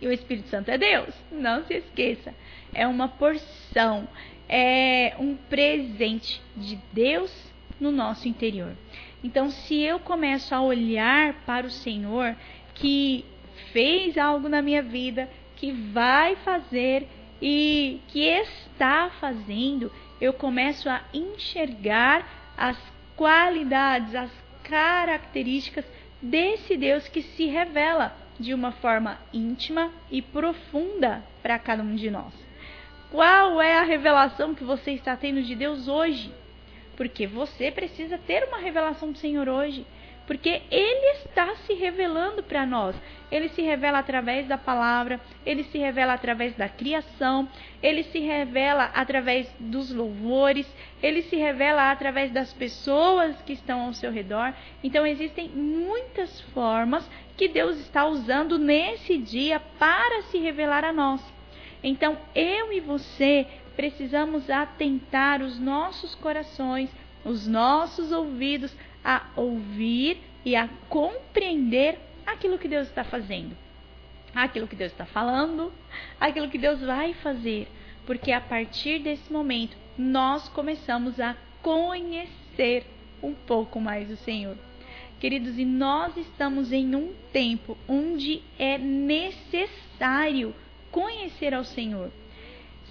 E 0.00 0.06
o 0.06 0.12
Espírito 0.12 0.48
Santo 0.48 0.70
é 0.70 0.76
Deus, 0.76 1.14
não 1.30 1.64
se 1.64 1.74
esqueça. 1.74 2.34
É 2.74 2.86
uma 2.86 3.08
porção, 3.08 4.06
é 4.48 5.14
um 5.18 5.34
presente 5.34 6.42
de 6.56 6.78
Deus 6.92 7.32
no 7.80 7.90
nosso 7.90 8.28
interior. 8.28 8.76
Então, 9.24 9.50
se 9.50 9.80
eu 9.80 9.98
começo 9.98 10.54
a 10.54 10.60
olhar 10.60 11.34
para 11.46 11.66
o 11.66 11.70
Senhor 11.70 12.36
que 12.74 13.24
fez 13.72 14.18
algo 14.18 14.48
na 14.48 14.60
minha 14.60 14.82
vida, 14.82 15.28
que 15.56 15.72
vai 15.72 16.36
fazer 16.36 17.08
e 17.40 18.00
que 18.08 18.20
está 18.20 19.10
fazendo, 19.18 19.90
eu 20.20 20.32
começo 20.32 20.88
a 20.88 21.02
enxergar 21.12 22.54
as 22.56 22.76
qualidades, 23.16 24.14
as 24.14 24.30
características 24.62 25.84
desse 26.20 26.76
Deus 26.76 27.08
que 27.08 27.22
se 27.22 27.46
revela 27.46 28.25
de 28.38 28.54
uma 28.54 28.72
forma 28.72 29.18
íntima 29.32 29.90
e 30.10 30.20
profunda 30.20 31.22
para 31.42 31.58
cada 31.58 31.82
um 31.82 31.94
de 31.94 32.10
nós. 32.10 32.32
Qual 33.10 33.62
é 33.62 33.78
a 33.78 33.82
revelação 33.82 34.54
que 34.54 34.64
você 34.64 34.92
está 34.92 35.16
tendo 35.16 35.42
de 35.42 35.54
Deus 35.54 35.88
hoje? 35.88 36.32
Porque 36.96 37.26
você 37.26 37.70
precisa 37.70 38.18
ter 38.18 38.44
uma 38.44 38.58
revelação 38.58 39.12
do 39.12 39.18
Senhor 39.18 39.48
hoje. 39.48 39.86
Porque 40.26 40.62
Ele 40.70 41.18
está 41.18 41.54
se 41.54 41.72
revelando 41.74 42.42
para 42.42 42.66
nós. 42.66 42.96
Ele 43.30 43.48
se 43.48 43.62
revela 43.62 43.98
através 43.98 44.46
da 44.46 44.56
palavra, 44.56 45.20
ele 45.44 45.64
se 45.64 45.78
revela 45.78 46.12
através 46.12 46.54
da 46.56 46.68
criação, 46.68 47.48
ele 47.82 48.04
se 48.04 48.20
revela 48.20 48.90
através 48.94 49.52
dos 49.58 49.92
louvores, 49.92 50.66
ele 51.02 51.22
se 51.22 51.36
revela 51.36 51.90
através 51.90 52.30
das 52.30 52.52
pessoas 52.52 53.40
que 53.42 53.52
estão 53.52 53.80
ao 53.80 53.94
seu 53.94 54.12
redor. 54.12 54.52
Então, 54.82 55.04
existem 55.06 55.48
muitas 55.48 56.40
formas 56.52 57.08
que 57.36 57.48
Deus 57.48 57.76
está 57.78 58.06
usando 58.06 58.58
nesse 58.58 59.18
dia 59.18 59.60
para 59.78 60.22
se 60.22 60.38
revelar 60.38 60.84
a 60.84 60.92
nós. 60.92 61.20
Então, 61.82 62.18
eu 62.34 62.72
e 62.72 62.80
você 62.80 63.46
precisamos 63.76 64.48
atentar 64.48 65.42
os 65.42 65.58
nossos 65.58 66.14
corações, 66.14 66.90
os 67.24 67.46
nossos 67.46 68.10
ouvidos 68.10 68.74
a 69.04 69.26
ouvir 69.36 70.18
e 70.44 70.56
a 70.56 70.68
compreender 70.88 71.98
aquilo 72.24 72.58
que 72.58 72.66
Deus 72.66 72.88
está 72.88 73.04
fazendo, 73.04 73.56
aquilo 74.34 74.66
que 74.66 74.74
Deus 74.74 74.90
está 74.92 75.04
falando, 75.04 75.72
aquilo 76.18 76.48
que 76.48 76.58
Deus 76.58 76.80
vai 76.80 77.12
fazer, 77.14 77.68
porque 78.06 78.32
a 78.32 78.40
partir 78.40 78.98
desse 79.00 79.30
momento 79.32 79.76
nós 79.98 80.48
começamos 80.48 81.20
a 81.20 81.36
conhecer 81.62 82.86
um 83.22 83.34
pouco 83.34 83.80
mais 83.80 84.10
o 84.10 84.16
Senhor. 84.16 84.56
Queridos, 85.18 85.58
e 85.58 85.64
nós 85.64 86.14
estamos 86.16 86.72
em 86.72 86.94
um 86.94 87.12
tempo 87.32 87.76
onde 87.88 88.42
é 88.58 88.76
necessário 88.76 90.54
conhecer 90.90 91.54
ao 91.54 91.64
Senhor. 91.64 92.10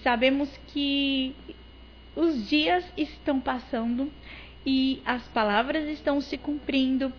Sabemos 0.01 0.49
que 0.67 1.35
os 2.15 2.49
dias 2.49 2.83
estão 2.97 3.39
passando 3.39 4.11
e 4.65 5.01
as 5.05 5.27
palavras 5.27 5.87
estão 5.87 6.19
se 6.19 6.35
cumprindo 6.35 7.13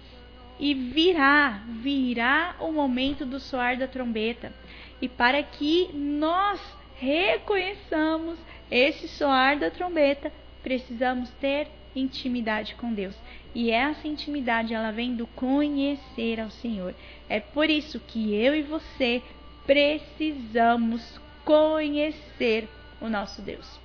e 0.59 0.75
virá, 0.75 1.63
virá 1.69 2.57
o 2.59 2.73
momento 2.73 3.25
do 3.25 3.39
soar 3.39 3.79
da 3.79 3.87
trombeta. 3.87 4.53
E 5.01 5.09
para 5.09 5.41
que 5.43 5.89
nós 5.95 6.61
reconheçamos 6.97 8.39
esse 8.71 9.07
soar 9.07 9.59
da 9.59 9.71
trombeta, 9.71 10.33
precisamos 10.63 11.31
ter 11.41 11.69
intimidade 12.01 12.75
com 12.75 12.93
Deus. 12.93 13.15
E 13.55 13.71
essa 13.71 14.07
intimidade 14.07 14.75
ela 14.75 14.91
vem 14.91 15.15
do 15.15 15.27
conhecer 15.27 16.41
ao 16.41 16.51
Senhor. 16.51 16.95
É 17.29 17.41
por 17.41 17.71
isso 17.71 17.99
que 18.01 18.35
eu 18.35 18.55
e 18.55 18.63
você 18.63 19.23
precisamos 19.67 21.21
conhecer 21.45 22.69
o 23.01 23.09
nosso 23.09 23.43
Deus. 23.43 23.81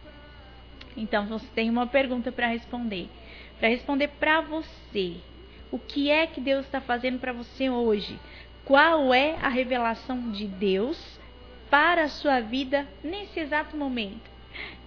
Então 0.95 1.25
você 1.25 1.47
tem 1.55 1.69
uma 1.69 1.87
pergunta 1.87 2.31
para 2.31 2.47
responder. 2.47 3.07
Para 3.59 3.69
responder 3.69 4.07
para 4.09 4.41
você. 4.41 5.15
O 5.71 5.79
que 5.79 6.09
é 6.11 6.27
que 6.27 6.41
Deus 6.41 6.65
está 6.65 6.81
fazendo 6.81 7.19
para 7.19 7.31
você 7.31 7.69
hoje? 7.69 8.19
Qual 8.65 9.13
é 9.13 9.35
a 9.41 9.47
revelação 9.47 10.31
de 10.31 10.47
Deus 10.47 11.19
para 11.69 12.03
a 12.03 12.09
sua 12.09 12.41
vida 12.41 12.85
nesse 13.03 13.39
exato 13.39 13.77
momento? 13.77 14.29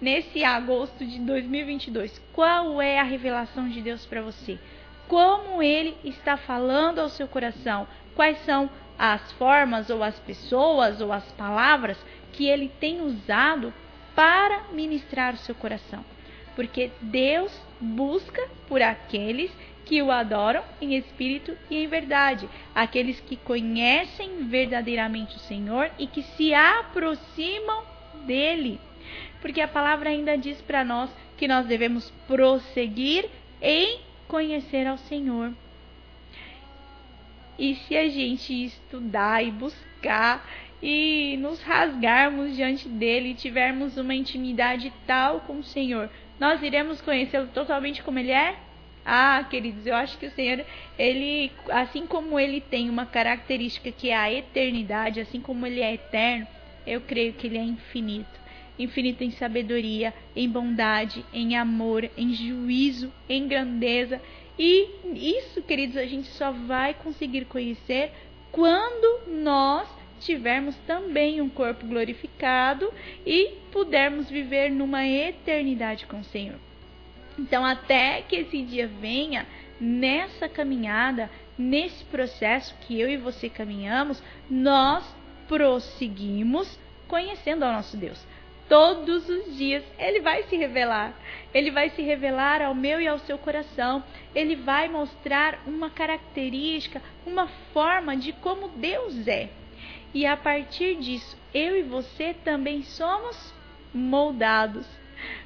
Nesse 0.01 0.43
agosto 0.43 1.05
de 1.05 1.19
2022, 1.19 2.21
qual 2.33 2.81
é 2.81 2.99
a 2.99 3.03
revelação 3.03 3.69
de 3.69 3.81
Deus 3.81 4.05
para 4.05 4.21
você? 4.21 4.59
Como 5.07 5.61
ele 5.61 5.95
está 6.03 6.37
falando 6.37 6.99
ao 6.99 7.09
seu 7.09 7.27
coração? 7.27 7.87
Quais 8.15 8.37
são 8.45 8.69
as 8.97 9.31
formas 9.33 9.89
ou 9.89 10.03
as 10.03 10.17
pessoas 10.19 11.01
ou 11.01 11.11
as 11.11 11.25
palavras 11.33 11.97
que 12.33 12.47
ele 12.47 12.69
tem 12.79 13.01
usado 13.01 13.73
para 14.15 14.63
ministrar 14.71 15.33
o 15.33 15.37
seu 15.37 15.53
coração. 15.53 16.03
Porque 16.55 16.89
Deus 17.01 17.51
busca 17.79 18.47
por 18.67 18.81
aqueles 18.81 19.51
que 19.83 20.01
o 20.01 20.09
adoram 20.09 20.63
em 20.81 20.95
espírito 20.95 21.55
e 21.69 21.83
em 21.83 21.87
verdade, 21.87 22.49
aqueles 22.73 23.19
que 23.19 23.35
conhecem 23.35 24.47
verdadeiramente 24.47 25.35
o 25.35 25.39
Senhor 25.39 25.91
e 25.99 26.07
que 26.07 26.23
se 26.23 26.53
aproximam 26.53 27.83
dele. 28.25 28.79
Porque 29.41 29.61
a 29.61 29.67
palavra 29.67 30.09
ainda 30.09 30.37
diz 30.37 30.61
para 30.61 30.83
nós 30.83 31.09
que 31.37 31.47
nós 31.47 31.65
devemos 31.65 32.09
prosseguir 32.27 33.29
em 33.61 33.99
conhecer 34.27 34.87
ao 34.87 34.97
Senhor. 34.97 35.53
E 37.57 37.75
se 37.75 37.95
a 37.95 38.09
gente 38.09 38.65
estudar 38.65 39.43
e 39.43 39.51
buscar 39.51 40.45
e 40.81 41.37
nos 41.39 41.61
rasgarmos 41.61 42.55
diante 42.55 42.87
dele 42.89 43.29
e 43.29 43.35
tivermos 43.35 43.97
uma 43.97 44.13
intimidade 44.13 44.91
tal 45.07 45.39
com 45.41 45.59
o 45.59 45.63
Senhor, 45.63 46.09
nós 46.39 46.61
iremos 46.61 47.01
conhecê-lo 47.01 47.47
totalmente 47.47 48.03
como 48.03 48.19
ele 48.19 48.31
é? 48.31 48.57
Ah, 49.05 49.45
queridos, 49.49 49.85
eu 49.85 49.95
acho 49.95 50.17
que 50.17 50.25
o 50.25 50.31
Senhor, 50.31 50.65
ele, 50.97 51.51
assim 51.69 52.07
como 52.07 52.39
ele 52.39 52.59
tem 52.59 52.89
uma 52.89 53.05
característica 53.05 53.91
que 53.91 54.09
é 54.09 54.17
a 54.17 54.33
eternidade, 54.33 55.19
assim 55.21 55.39
como 55.39 55.65
ele 55.65 55.79
é 55.79 55.93
eterno, 55.93 56.47
eu 56.85 56.99
creio 57.01 57.33
que 57.33 57.47
ele 57.47 57.57
é 57.57 57.63
infinito. 57.63 58.44
Infinito 58.77 59.23
em 59.23 59.31
sabedoria, 59.31 60.13
em 60.35 60.49
bondade, 60.49 61.25
em 61.33 61.55
amor, 61.55 62.09
em 62.17 62.33
juízo, 62.33 63.11
em 63.29 63.47
grandeza 63.47 64.21
e 64.57 64.89
isso, 65.13 65.61
queridos, 65.61 65.97
a 65.97 66.05
gente 66.05 66.27
só 66.29 66.51
vai 66.51 66.93
conseguir 66.93 67.45
conhecer 67.45 68.11
quando 68.51 69.27
nós 69.27 69.87
tivermos 70.21 70.75
também 70.87 71.41
um 71.41 71.49
corpo 71.49 71.85
glorificado 71.85 72.91
e 73.25 73.53
pudermos 73.71 74.29
viver 74.29 74.71
numa 74.71 75.05
eternidade 75.05 76.05
com 76.05 76.21
o 76.21 76.23
Senhor. 76.23 76.57
Então, 77.37 77.65
até 77.65 78.21
que 78.21 78.37
esse 78.37 78.61
dia 78.61 78.87
venha, 78.87 79.45
nessa 79.79 80.47
caminhada, 80.47 81.29
nesse 81.57 82.05
processo 82.05 82.73
que 82.81 82.97
eu 82.97 83.09
e 83.09 83.17
você 83.17 83.49
caminhamos, 83.49 84.23
nós 84.49 85.05
prosseguimos 85.49 86.79
conhecendo 87.09 87.63
ao 87.63 87.73
nosso 87.73 87.97
Deus. 87.97 88.25
Todos 88.67 89.29
os 89.29 89.55
dias 89.55 89.83
ele 89.97 90.21
vai 90.21 90.43
se 90.43 90.55
revelar. 90.55 91.13
Ele 91.53 91.69
vai 91.69 91.89
se 91.91 92.01
revelar 92.01 92.61
ao 92.61 92.73
meu 92.73 92.99
e 92.99 93.07
ao 93.07 93.19
seu 93.19 93.37
coração. 93.37 94.03
Ele 94.33 94.55
vai 94.55 94.87
mostrar 94.87 95.59
uma 95.67 95.89
característica, 95.89 97.01
uma 97.25 97.47
forma 97.73 98.17
de 98.17 98.33
como 98.33 98.69
Deus 98.69 99.27
é. 99.27 99.49
E 100.13 100.25
a 100.25 100.35
partir 100.35 100.95
disso, 100.95 101.37
eu 101.53 101.77
e 101.77 101.83
você 101.83 102.33
também 102.33 102.83
somos 102.83 103.53
moldados. 103.93 104.87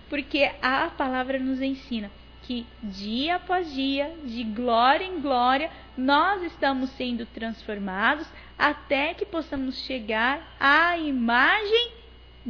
Porque 0.09 0.49
a 0.61 0.87
palavra 0.87 1.37
nos 1.37 1.61
ensina 1.61 2.09
que 2.49 2.65
dia 2.81 3.35
após 3.35 3.71
dia, 3.71 4.11
de 4.23 4.43
glória 4.43 5.05
em 5.05 5.21
glória, 5.21 5.69
nós 5.95 6.41
estamos 6.41 6.89
sendo 6.91 7.23
transformados 7.27 8.27
até 8.57 9.13
que 9.13 9.23
possamos 9.23 9.77
chegar 9.85 10.55
à 10.59 10.97
imagem 10.97 11.98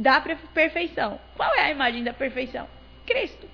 da 0.00 0.18
perfeição. 0.54 1.20
Qual 1.36 1.54
é 1.54 1.60
a 1.60 1.70
imagem 1.70 2.02
da 2.02 2.14
perfeição? 2.14 2.66
Cristo. 3.06 3.46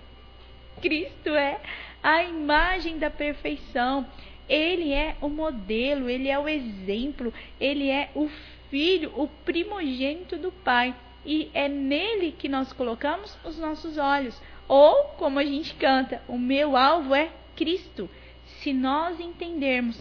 Cristo 0.81 1.31
é 1.31 1.59
a 2.01 2.23
imagem 2.23 2.99
da 2.99 3.11
perfeição. 3.11 4.07
Ele 4.49 4.93
é 4.93 5.17
o 5.21 5.29
modelo, 5.29 6.09
ele 6.09 6.29
é 6.29 6.39
o 6.39 6.49
exemplo, 6.49 7.35
ele 7.61 7.91
é 7.91 8.11
o 8.15 8.31
filho, 8.71 9.13
o 9.17 9.27
primogênito 9.45 10.37
do 10.37 10.53
Pai. 10.53 10.95
E 11.25 11.51
é 11.53 11.69
nele 11.69 12.31
que 12.31 12.49
nós 12.49 12.73
colocamos 12.73 13.37
os 13.45 13.59
nossos 13.59 13.99
olhos. 13.99 14.41
Ou, 14.69 15.05
como 15.19 15.41
a 15.41 15.45
gente 15.45 15.75
canta, 15.75 16.23
o 16.29 16.39
meu 16.39 16.77
alvo 16.77 17.13
é 17.13 17.29
Cristo. 17.57 18.09
Se 18.61 18.73
nós 18.73 19.19
entendermos 19.19 20.01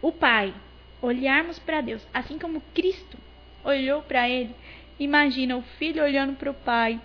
o 0.00 0.12
Pai, 0.12 0.54
olharmos 1.02 1.58
para 1.58 1.80
Deus, 1.80 2.06
assim 2.14 2.38
como 2.38 2.62
Cristo 2.72 3.18
olhou 3.64 4.02
para 4.02 4.28
ele, 4.28 4.54
imagina 5.00 5.56
o 5.56 5.62
filho 5.62 6.02
olhando 6.02 6.34
para 6.36 6.50
o 6.50 6.54
Pai 6.54 7.00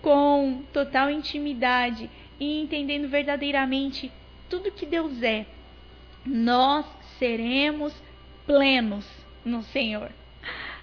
com 0.00 0.62
total 0.72 1.10
intimidade 1.10 2.08
e 2.38 2.60
entendendo 2.60 3.08
verdadeiramente 3.08 4.12
tudo 4.48 4.70
que 4.70 4.86
Deus 4.86 5.22
é, 5.22 5.44
nós 6.24 6.86
seremos 7.18 7.92
plenos 8.46 9.04
no 9.44 9.62
Senhor. 9.62 10.10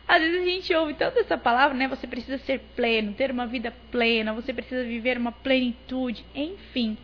Às 0.08 0.22
vezes 0.22 0.42
a 0.42 0.46
gente 0.46 0.74
ouve 0.76 0.94
tanto 0.94 1.18
essa 1.20 1.38
palavra, 1.38 1.76
né? 1.76 1.88
Você 1.88 2.06
precisa 2.06 2.38
ser 2.40 2.60
pleno, 2.76 3.14
ter 3.14 3.32
uma 3.32 3.48
vida 3.48 3.74
plena, 3.90 4.34
você 4.34 4.54
precisa 4.54 4.84
viver 4.84 5.18
uma 5.18 5.32
plenitude, 5.32 6.24
enfim, 6.36 6.96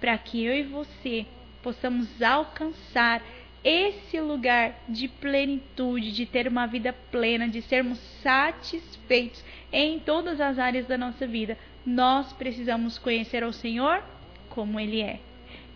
para 0.00 0.16
que 0.16 0.42
eu 0.42 0.54
e 0.54 0.62
você 0.62 1.26
possamos 1.62 2.22
alcançar 2.22 3.22
esse 3.68 4.20
lugar 4.20 4.76
de 4.88 5.08
plenitude, 5.08 6.12
de 6.12 6.24
ter 6.24 6.46
uma 6.46 6.68
vida 6.68 6.92
plena, 7.10 7.48
de 7.48 7.60
sermos 7.62 7.98
satisfeitos 8.22 9.44
em 9.72 9.98
todas 9.98 10.40
as 10.40 10.56
áreas 10.56 10.86
da 10.86 10.96
nossa 10.96 11.26
vida, 11.26 11.58
nós 11.84 12.32
precisamos 12.32 12.96
conhecer 12.96 13.42
o 13.42 13.52
Senhor 13.52 14.04
como 14.50 14.78
Ele 14.78 15.02
é. 15.02 15.18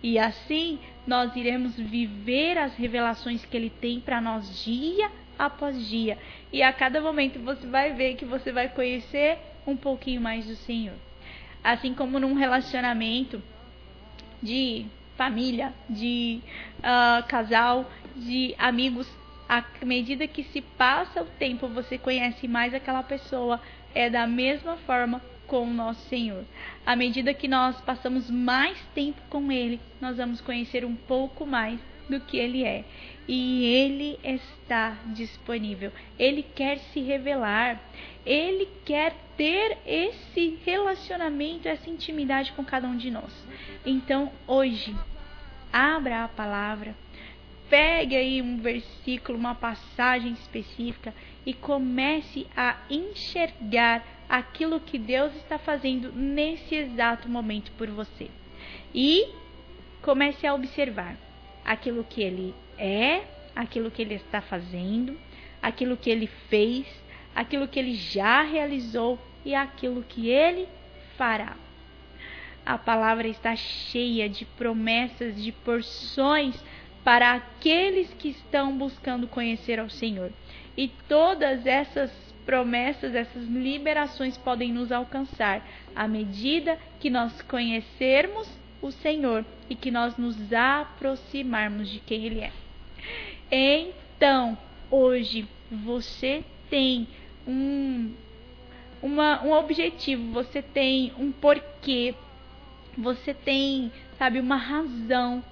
E 0.00 0.20
assim 0.20 0.78
nós 1.04 1.34
iremos 1.34 1.76
viver 1.76 2.56
as 2.58 2.76
revelações 2.76 3.44
que 3.44 3.56
Ele 3.56 3.70
tem 3.70 3.98
para 3.98 4.20
nós 4.20 4.64
dia 4.64 5.10
após 5.36 5.88
dia. 5.88 6.16
E 6.52 6.62
a 6.62 6.72
cada 6.72 7.00
momento 7.00 7.40
você 7.40 7.66
vai 7.66 7.92
ver 7.92 8.14
que 8.14 8.24
você 8.24 8.52
vai 8.52 8.68
conhecer 8.68 9.36
um 9.66 9.76
pouquinho 9.76 10.20
mais 10.20 10.46
do 10.46 10.54
Senhor. 10.54 10.94
Assim 11.64 11.92
como 11.92 12.20
num 12.20 12.34
relacionamento 12.34 13.42
de 14.40 14.86
família, 15.20 15.74
de 15.86 16.40
uh, 16.78 17.28
casal, 17.28 17.84
de 18.16 18.54
amigos, 18.58 19.06
à 19.46 19.62
medida 19.84 20.26
que 20.26 20.42
se 20.44 20.62
passa 20.62 21.20
o 21.20 21.26
tempo, 21.26 21.68
você 21.68 21.98
conhece 21.98 22.48
mais 22.48 22.72
aquela 22.72 23.02
pessoa. 23.02 23.60
É 23.94 24.08
da 24.08 24.26
mesma 24.26 24.78
forma 24.78 25.20
com 25.46 25.64
o 25.64 25.74
nosso 25.74 26.00
Senhor. 26.08 26.42
À 26.86 26.96
medida 26.96 27.34
que 27.34 27.46
nós 27.46 27.78
passamos 27.82 28.30
mais 28.30 28.78
tempo 28.94 29.20
com 29.28 29.52
Ele, 29.52 29.78
nós 30.00 30.16
vamos 30.16 30.40
conhecer 30.40 30.86
um 30.86 30.94
pouco 30.94 31.44
mais 31.44 31.78
do 32.08 32.18
que 32.20 32.38
Ele 32.38 32.64
é 32.64 32.84
e 33.32 33.64
ele 33.64 34.18
está 34.24 34.96
disponível. 35.06 35.92
Ele 36.18 36.42
quer 36.42 36.78
se 36.78 37.00
revelar. 37.00 37.80
Ele 38.26 38.68
quer 38.84 39.14
ter 39.36 39.78
esse 39.86 40.58
relacionamento, 40.66 41.68
essa 41.68 41.88
intimidade 41.88 42.50
com 42.52 42.64
cada 42.64 42.88
um 42.88 42.96
de 42.96 43.08
nós. 43.08 43.32
Então, 43.86 44.32
hoje, 44.48 44.96
abra 45.72 46.24
a 46.24 46.28
palavra, 46.28 46.94
pegue 47.68 48.16
aí 48.16 48.42
um 48.42 48.58
versículo, 48.58 49.38
uma 49.38 49.54
passagem 49.54 50.32
específica 50.32 51.14
e 51.46 51.54
comece 51.54 52.46
a 52.56 52.76
enxergar 52.90 54.04
aquilo 54.28 54.80
que 54.80 54.98
Deus 54.98 55.34
está 55.36 55.58
fazendo 55.58 56.12
nesse 56.12 56.74
exato 56.74 57.28
momento 57.28 57.70
por 57.72 57.88
você. 57.88 58.28
E 58.94 59.28
comece 60.02 60.46
a 60.46 60.54
observar 60.54 61.16
aquilo 61.64 62.04
que 62.04 62.22
ele 62.22 62.54
é, 62.78 63.22
aquilo 63.54 63.90
que 63.90 64.02
ele 64.02 64.14
está 64.14 64.40
fazendo, 64.40 65.16
aquilo 65.62 65.96
que 65.96 66.10
ele 66.10 66.26
fez, 66.48 66.86
aquilo 67.34 67.68
que 67.68 67.78
ele 67.78 67.94
já 67.94 68.42
realizou 68.42 69.18
e 69.44 69.54
aquilo 69.54 70.02
que 70.02 70.28
ele 70.28 70.68
fará. 71.16 71.56
A 72.64 72.78
palavra 72.78 73.26
está 73.26 73.56
cheia 73.56 74.28
de 74.28 74.44
promessas, 74.44 75.42
de 75.42 75.52
porções 75.52 76.54
para 77.02 77.32
aqueles 77.32 78.12
que 78.14 78.28
estão 78.28 78.76
buscando 78.76 79.26
conhecer 79.26 79.80
ao 79.80 79.88
Senhor. 79.88 80.30
E 80.76 80.88
todas 81.08 81.66
essas 81.66 82.10
promessas, 82.44 83.14
essas 83.14 83.44
liberações 83.44 84.36
podem 84.36 84.72
nos 84.72 84.90
alcançar 84.90 85.66
à 85.94 86.06
medida 86.06 86.78
que 86.98 87.10
nós 87.10 87.40
conhecermos 87.42 88.48
o 88.82 88.90
Senhor 88.90 89.44
e 89.68 89.74
que 89.74 89.90
nós 89.90 90.16
nos 90.16 90.52
aproximarmos 90.52 91.88
de 91.88 92.00
quem 92.00 92.24
Ele 92.24 92.40
é. 92.40 92.52
Então, 93.50 94.56
hoje 94.90 95.46
você 95.70 96.44
tem 96.68 97.06
um, 97.46 98.12
uma, 99.02 99.42
um 99.42 99.52
objetivo, 99.52 100.32
você 100.32 100.62
tem 100.62 101.12
um 101.18 101.30
porquê, 101.32 102.14
você 102.96 103.32
tem, 103.34 103.92
sabe, 104.18 104.40
uma 104.40 104.56
razão 104.56 105.44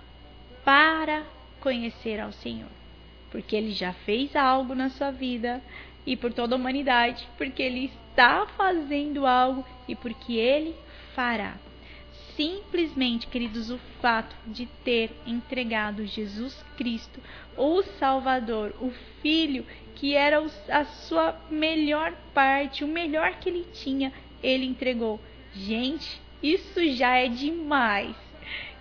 para 0.65 1.25
conhecer 1.61 2.21
ao 2.21 2.33
Senhor. 2.33 2.71
Porque 3.31 3.57
Ele 3.57 3.73
já 3.73 3.93
fez 3.93 4.35
algo 4.35 4.75
na 4.75 4.91
sua 4.91 5.11
vida 5.11 5.63
e 6.07 6.17
por 6.17 6.33
toda 6.33 6.55
a 6.55 6.59
humanidade, 6.59 7.29
porque 7.37 7.63
Ele 7.63 7.93
está 8.11 8.47
fazendo 8.57 9.27
algo 9.27 9.65
e 9.87 9.95
porque 9.95 10.35
Ele 10.35 10.75
fará 11.15 11.57
simplesmente, 12.39 13.27
queridos, 13.27 13.69
o 13.69 13.79
fato 14.01 14.37
de 14.47 14.67
ter 14.85 15.11
entregado 15.27 16.07
Jesus 16.07 16.65
Cristo, 16.77 17.21
o 17.57 17.83
Salvador, 17.99 18.73
o 18.81 18.93
Filho, 19.21 19.67
que 19.97 20.15
era 20.15 20.41
a 20.69 20.85
sua 20.85 21.37
melhor 21.51 22.15
parte, 22.33 22.85
o 22.85 22.89
melhor 22.89 23.35
que 23.41 23.49
ele 23.49 23.67
tinha, 23.73 24.13
ele 24.41 24.65
entregou. 24.65 25.21
Gente, 25.53 26.23
isso 26.43 26.87
já 26.93 27.17
é 27.17 27.29
demais. 27.29 28.15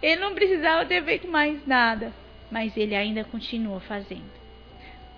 Ele 0.01 0.21
não 0.21 0.35
precisava 0.35 0.85
ter 0.85 1.03
feito 1.03 1.27
mais 1.27 1.65
nada, 1.65 2.13
mas 2.51 2.75
ele 2.77 2.95
ainda 2.95 3.23
continua 3.23 3.79
fazendo. 3.79 4.37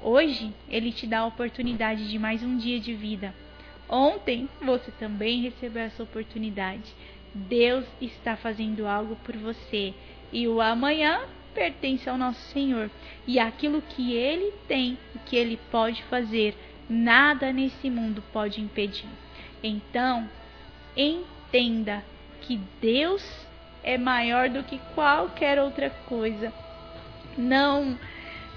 Hoje, 0.01 0.53
ele 0.69 0.93
te 0.93 1.05
dá 1.05 1.19
a 1.19 1.25
oportunidade 1.25 2.09
de 2.09 2.17
mais 2.17 2.41
um 2.41 2.57
dia 2.57 2.79
de 2.79 2.93
vida. 2.93 3.35
Ontem, 3.89 4.47
você 4.61 4.91
também 4.91 5.41
recebeu 5.41 5.83
essa 5.83 6.03
oportunidade. 6.03 6.93
Deus 7.33 7.85
está 7.99 8.37
fazendo 8.37 8.87
algo 8.87 9.17
por 9.17 9.35
você 9.35 9.93
e 10.31 10.47
o 10.47 10.61
amanhã 10.61 11.21
pertence 11.53 12.09
ao 12.09 12.17
nosso 12.17 12.39
Senhor. 12.51 12.89
E 13.27 13.39
aquilo 13.39 13.81
que 13.81 14.13
ele 14.13 14.53
tem, 14.67 14.97
o 15.13 15.19
que 15.19 15.35
ele 15.35 15.59
pode 15.69 16.01
fazer, 16.03 16.55
nada 16.89 17.51
nesse 17.51 17.89
mundo 17.89 18.23
pode 18.31 18.61
impedir. 18.61 19.09
Então, 19.61 20.29
entenda 20.95 22.03
que 22.41 22.59
Deus 22.81 23.23
é 23.83 23.97
maior 23.97 24.49
do 24.49 24.63
que 24.63 24.79
qualquer 24.93 25.59
outra 25.59 25.89
coisa. 26.07 26.53
Não 27.37 27.97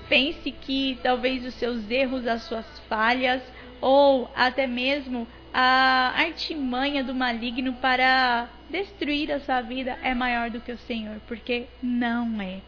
pense 0.09 0.51
que 0.51 0.99
talvez 1.03 1.45
os 1.45 1.55
seus 1.55 1.91
erros, 1.91 2.27
as 2.27 2.43
suas 2.43 2.67
falhas 2.89 3.43
ou 3.81 4.31
até 4.35 4.67
mesmo 4.67 5.27
a 5.53 6.13
artimanha 6.17 7.05
do 7.05 7.15
maligno 7.15 7.75
para 7.75 8.49
destruir 8.71 9.31
a 9.31 9.41
sua 9.41 9.61
vida 9.61 9.99
é 10.03 10.15
maior 10.15 10.51
do 10.51 10.61
que 10.61 10.73
o 10.73 10.79
Senhor, 10.79 11.21
porque 11.27 11.67
não 11.83 12.41
é. 12.41 12.61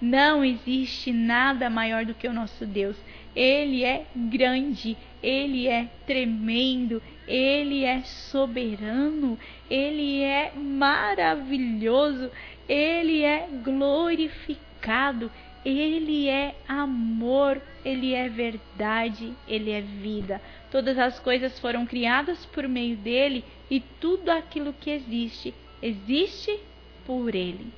Não 0.00 0.44
existe 0.44 1.12
nada 1.12 1.68
maior 1.68 2.04
do 2.04 2.14
que 2.14 2.28
o 2.28 2.32
nosso 2.32 2.64
Deus. 2.64 2.96
Ele 3.38 3.84
é 3.84 4.04
grande, 4.16 4.96
ele 5.22 5.68
é 5.68 5.88
tremendo, 6.04 7.00
ele 7.24 7.84
é 7.84 8.00
soberano, 8.02 9.38
ele 9.70 10.22
é 10.22 10.52
maravilhoso, 10.56 12.32
ele 12.68 13.22
é 13.22 13.46
glorificado, 13.62 15.30
ele 15.64 16.28
é 16.28 16.56
amor, 16.66 17.62
ele 17.84 18.12
é 18.12 18.28
verdade, 18.28 19.32
ele 19.46 19.70
é 19.70 19.82
vida. 19.82 20.42
Todas 20.68 20.98
as 20.98 21.20
coisas 21.20 21.60
foram 21.60 21.86
criadas 21.86 22.44
por 22.46 22.66
meio 22.66 22.96
dele 22.96 23.44
e 23.70 23.78
tudo 23.78 24.30
aquilo 24.30 24.72
que 24.72 24.90
existe, 24.90 25.54
existe 25.80 26.58
por 27.06 27.36
ele. 27.36 27.68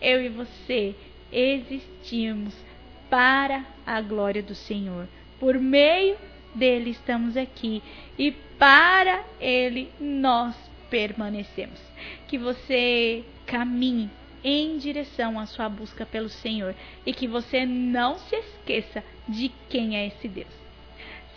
Eu 0.00 0.24
e 0.24 0.28
você 0.28 0.94
existimos 1.32 2.54
para 3.10 3.66
a 3.84 4.00
glória 4.00 4.42
do 4.42 4.54
Senhor. 4.54 5.06
Por 5.38 5.58
meio 5.58 6.16
dele 6.54 6.90
estamos 6.90 7.36
aqui 7.36 7.82
e 8.18 8.30
para 8.58 9.24
ele 9.40 9.90
nós 10.00 10.54
permanecemos. 10.88 11.80
Que 12.28 12.38
você 12.38 13.24
caminhe 13.46 14.08
em 14.42 14.78
direção 14.78 15.38
à 15.38 15.44
sua 15.44 15.68
busca 15.68 16.06
pelo 16.06 16.28
Senhor 16.28 16.74
e 17.04 17.12
que 17.12 17.26
você 17.26 17.66
não 17.66 18.18
se 18.18 18.36
esqueça 18.36 19.04
de 19.28 19.50
quem 19.68 19.96
é 19.96 20.06
esse 20.06 20.28
Deus. 20.28 20.59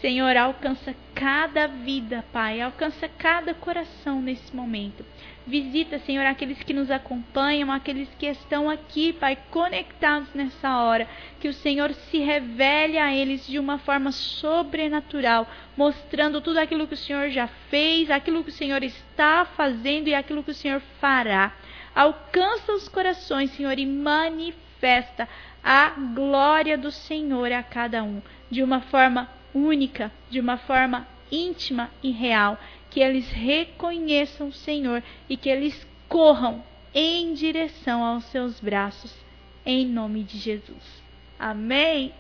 Senhor, 0.04 0.36
alcança 0.36 0.94
cada 1.16 1.66
vida, 1.66 2.26
Pai, 2.34 2.60
alcança 2.60 3.08
cada 3.08 3.54
coração 3.54 4.22
nesse 4.22 4.54
momento. 4.54 5.06
Visita, 5.48 5.98
Senhor, 5.98 6.26
aqueles 6.26 6.62
que 6.62 6.74
nos 6.74 6.92
acompanham, 6.92 7.72
aqueles 7.72 8.10
que 8.20 8.26
estão 8.26 8.70
aqui, 8.70 9.14
Pai, 9.14 9.38
conectados 9.50 10.28
nessa 10.34 10.78
hora. 10.78 11.08
Que 11.40 11.48
o 11.48 11.54
Senhor 11.54 11.94
se 11.94 12.18
revele 12.18 12.98
a 12.98 13.16
eles 13.16 13.48
de 13.48 13.58
uma 13.58 13.78
forma 13.78 14.12
sobrenatural, 14.12 15.50
mostrando 15.78 16.42
tudo 16.42 16.58
aquilo 16.58 16.86
que 16.86 16.96
o 16.96 16.98
Senhor 16.98 17.30
já 17.30 17.48
fez, 17.70 18.12
aquilo 18.12 18.44
que 18.44 18.50
o 18.50 18.54
Senhor 18.54 18.84
está 18.84 19.46
fazendo 19.46 20.10
e 20.10 20.14
aquilo 20.14 20.44
que 20.44 20.52
o 20.52 20.54
Senhor 20.54 20.82
fará. 21.00 21.54
Alcança 21.96 22.74
os 22.74 22.90
corações, 22.90 23.52
Senhor, 23.52 23.80
e 23.80 23.86
manifesta 23.86 25.30
a 25.64 25.92
glória 26.14 26.78
do 26.78 26.92
Senhor 26.92 27.50
a 27.54 27.64
cada 27.64 28.04
um 28.04 28.22
de 28.52 28.62
uma 28.62 28.82
forma 28.82 29.30
única, 29.54 30.12
de 30.30 30.40
uma 30.40 30.58
forma 30.58 31.08
íntima 31.32 31.90
e 32.02 32.12
real, 32.12 32.60
que 32.90 33.00
eles 33.00 33.30
reconheçam 33.32 34.48
o 34.50 34.54
Senhor 34.54 35.04
e 35.30 35.36
que 35.36 35.50
eles 35.50 35.86
corram 36.08 36.64
em 36.94 37.34
direção 37.34 38.04
aos 38.04 38.26
seus 38.26 38.60
braços, 38.60 39.14
em 39.66 39.86
nome 39.86 40.24
de 40.24 40.38
Jesus. 40.38 41.04
Amém? 41.40 42.14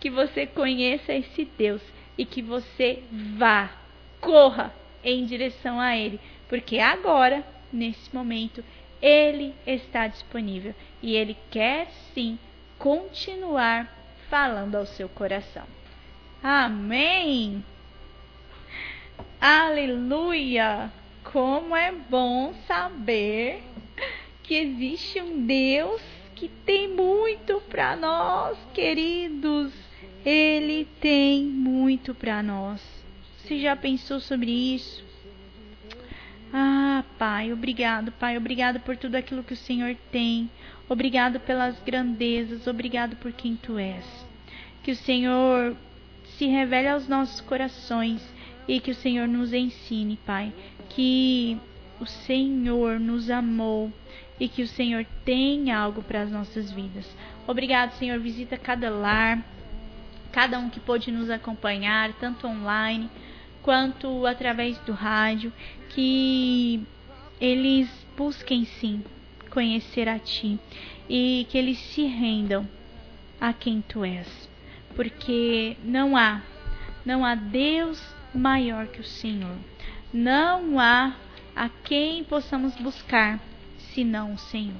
Que 0.00 0.10
você 0.10 0.46
conheça 0.46 1.12
esse 1.12 1.44
Deus 1.56 1.82
e 2.16 2.24
que 2.24 2.42
você 2.42 3.02
vá, 3.36 3.70
corra 4.20 4.74
em 5.04 5.24
direção 5.24 5.80
a 5.80 5.96
Ele, 5.96 6.18
porque 6.48 6.80
agora, 6.80 7.44
nesse 7.72 8.12
momento, 8.14 8.64
Ele 9.00 9.54
está 9.64 10.08
disponível 10.08 10.74
e 11.00 11.14
Ele 11.14 11.36
quer 11.50 11.88
sim 12.12 12.38
continuar 12.76 13.96
falando 14.28 14.74
ao 14.74 14.86
seu 14.86 15.08
coração. 15.08 15.64
Amém! 16.42 17.64
Aleluia! 19.40 20.92
Como 21.24 21.74
é 21.74 21.92
bom 21.92 22.54
saber 22.66 23.62
que 24.44 24.54
existe 24.54 25.20
um 25.20 25.44
Deus 25.44 26.00
que 26.34 26.48
tem 26.48 26.88
muito 26.88 27.60
para 27.68 27.96
nós, 27.96 28.56
queridos. 28.72 29.72
Ele 30.24 30.86
tem 31.00 31.44
muito 31.44 32.14
para 32.14 32.42
nós. 32.42 32.80
Você 33.38 33.58
já 33.58 33.74
pensou 33.74 34.20
sobre 34.20 34.50
isso? 34.50 35.04
Ah, 36.52 37.04
Pai, 37.18 37.52
obrigado, 37.52 38.12
Pai, 38.12 38.36
obrigado 38.36 38.80
por 38.80 38.96
tudo 38.96 39.16
aquilo 39.16 39.42
que 39.42 39.54
o 39.54 39.56
Senhor 39.56 39.96
tem. 40.12 40.48
Obrigado 40.88 41.40
pelas 41.40 41.78
grandezas, 41.80 42.66
obrigado 42.66 43.16
por 43.16 43.32
quem 43.32 43.56
tu 43.56 43.78
és. 43.78 44.04
Que 44.82 44.92
o 44.92 44.96
Senhor 44.96 45.76
se 46.38 46.46
revele 46.46 46.86
aos 46.86 47.08
nossos 47.08 47.40
corações 47.40 48.22
e 48.68 48.78
que 48.78 48.92
o 48.92 48.94
Senhor 48.94 49.26
nos 49.26 49.52
ensine, 49.52 50.16
Pai, 50.24 50.52
que 50.90 51.58
o 52.00 52.06
Senhor 52.06 53.00
nos 53.00 53.28
amou 53.28 53.92
e 54.38 54.48
que 54.48 54.62
o 54.62 54.68
Senhor 54.68 55.04
tem 55.24 55.72
algo 55.72 56.00
para 56.00 56.22
as 56.22 56.30
nossas 56.30 56.70
vidas. 56.70 57.12
Obrigado, 57.44 57.90
Senhor. 57.94 58.20
Visita 58.20 58.56
cada 58.56 58.88
lar, 58.88 59.44
cada 60.30 60.60
um 60.60 60.70
que 60.70 60.78
pôde 60.78 61.10
nos 61.10 61.28
acompanhar, 61.28 62.12
tanto 62.14 62.46
online 62.46 63.10
quanto 63.60 64.24
através 64.24 64.78
do 64.78 64.92
rádio, 64.92 65.52
que 65.88 66.86
eles 67.40 67.88
busquem 68.16 68.64
sim 68.64 69.02
conhecer 69.50 70.08
a 70.08 70.20
Ti 70.20 70.56
e 71.08 71.48
que 71.50 71.58
eles 71.58 71.78
se 71.78 72.04
rendam 72.04 72.68
a 73.40 73.52
quem 73.52 73.80
Tu 73.82 74.04
és 74.04 74.47
porque 74.98 75.76
não 75.84 76.16
há, 76.16 76.42
não 77.06 77.24
há 77.24 77.36
Deus 77.36 78.02
maior 78.34 78.88
que 78.88 79.00
o 79.00 79.04
Senhor. 79.04 79.54
Não 80.12 80.80
há 80.80 81.14
a 81.54 81.68
quem 81.68 82.24
possamos 82.24 82.74
buscar 82.74 83.38
senão 83.94 84.34
o 84.34 84.38
Senhor. 84.38 84.74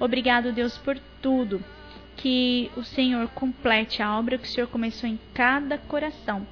Obrigado, 0.00 0.50
Deus, 0.50 0.78
por 0.78 0.98
tudo. 1.20 1.62
Que 2.16 2.70
o 2.74 2.82
Senhor 2.82 3.28
complete 3.28 4.02
a 4.02 4.18
obra 4.18 4.38
que 4.38 4.46
o 4.46 4.50
Senhor 4.50 4.66
começou 4.66 5.06
em 5.06 5.20
cada 5.34 5.76
coração 5.76 6.46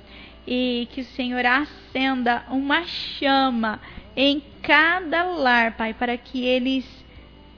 e 0.47 0.87
que 0.93 1.01
o 1.01 1.07
Senhor 1.07 1.47
acenda 1.47 2.45
uma 2.51 2.85
chama 2.85 3.81
em 4.15 4.43
cada 4.61 5.25
lar, 5.25 5.79
Pai, 5.79 5.95
para 5.95 6.19
que 6.19 6.45
eles 6.45 6.85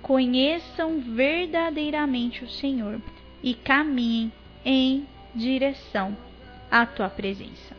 conheçam 0.00 1.00
verdadeiramente 1.00 2.44
o 2.44 2.48
Senhor 2.48 3.02
e 3.42 3.52
caminhem 3.52 4.32
em 4.64 5.08
direção 5.34 6.16
à 6.70 6.86
tua 6.86 7.08
presença. 7.08 7.76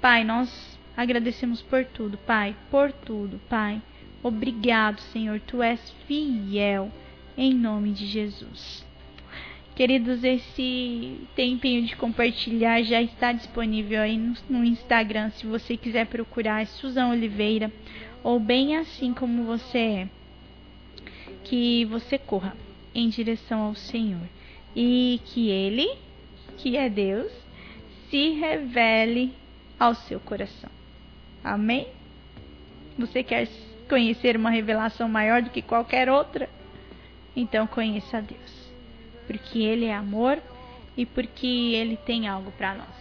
Pai, 0.00 0.24
nós 0.24 0.78
agradecemos 0.96 1.62
por 1.62 1.84
tudo, 1.84 2.16
Pai, 2.18 2.54
por 2.70 2.92
tudo, 2.92 3.40
Pai. 3.48 3.80
Obrigado, 4.22 5.00
Senhor, 5.00 5.40
tu 5.40 5.62
és 5.62 5.80
fiel, 6.06 6.90
em 7.36 7.54
nome 7.54 7.92
de 7.92 8.06
Jesus. 8.06 8.84
Queridos, 9.74 10.22
esse 10.22 11.26
tempinho 11.34 11.86
de 11.86 11.96
compartilhar 11.96 12.82
já 12.82 13.00
está 13.00 13.32
disponível 13.32 14.02
aí 14.02 14.18
no, 14.18 14.34
no 14.50 14.64
Instagram, 14.64 15.30
se 15.30 15.46
você 15.46 15.74
quiser 15.74 16.06
procurar, 16.06 16.60
é 16.60 16.66
Suzão 16.66 17.12
Oliveira, 17.12 17.72
ou 18.22 18.38
bem 18.38 18.76
assim 18.76 19.14
como 19.14 19.44
você 19.44 19.78
é. 19.78 20.08
Que 21.44 21.86
você 21.86 22.18
corra 22.18 22.54
em 22.94 23.08
direção 23.08 23.60
ao 23.60 23.74
Senhor 23.74 24.28
e 24.76 25.18
que 25.26 25.48
Ele 25.48 25.88
que 26.62 26.76
é 26.76 26.88
Deus, 26.88 27.32
se 28.10 28.30
revele 28.30 29.32
ao 29.78 29.94
seu 29.94 30.20
coração. 30.20 30.70
Amém? 31.42 31.88
Você 32.98 33.22
quer 33.22 33.48
conhecer 33.88 34.36
uma 34.36 34.50
revelação 34.50 35.08
maior 35.08 35.42
do 35.42 35.50
que 35.50 35.62
qualquer 35.62 36.08
outra? 36.10 36.48
Então 37.34 37.66
conheça 37.66 38.18
a 38.18 38.20
Deus, 38.20 38.70
porque 39.26 39.60
Ele 39.60 39.86
é 39.86 39.94
amor 39.94 40.38
e 40.96 41.06
porque 41.06 41.46
Ele 41.46 41.96
tem 41.96 42.28
algo 42.28 42.50
para 42.52 42.74
nós. 42.74 42.96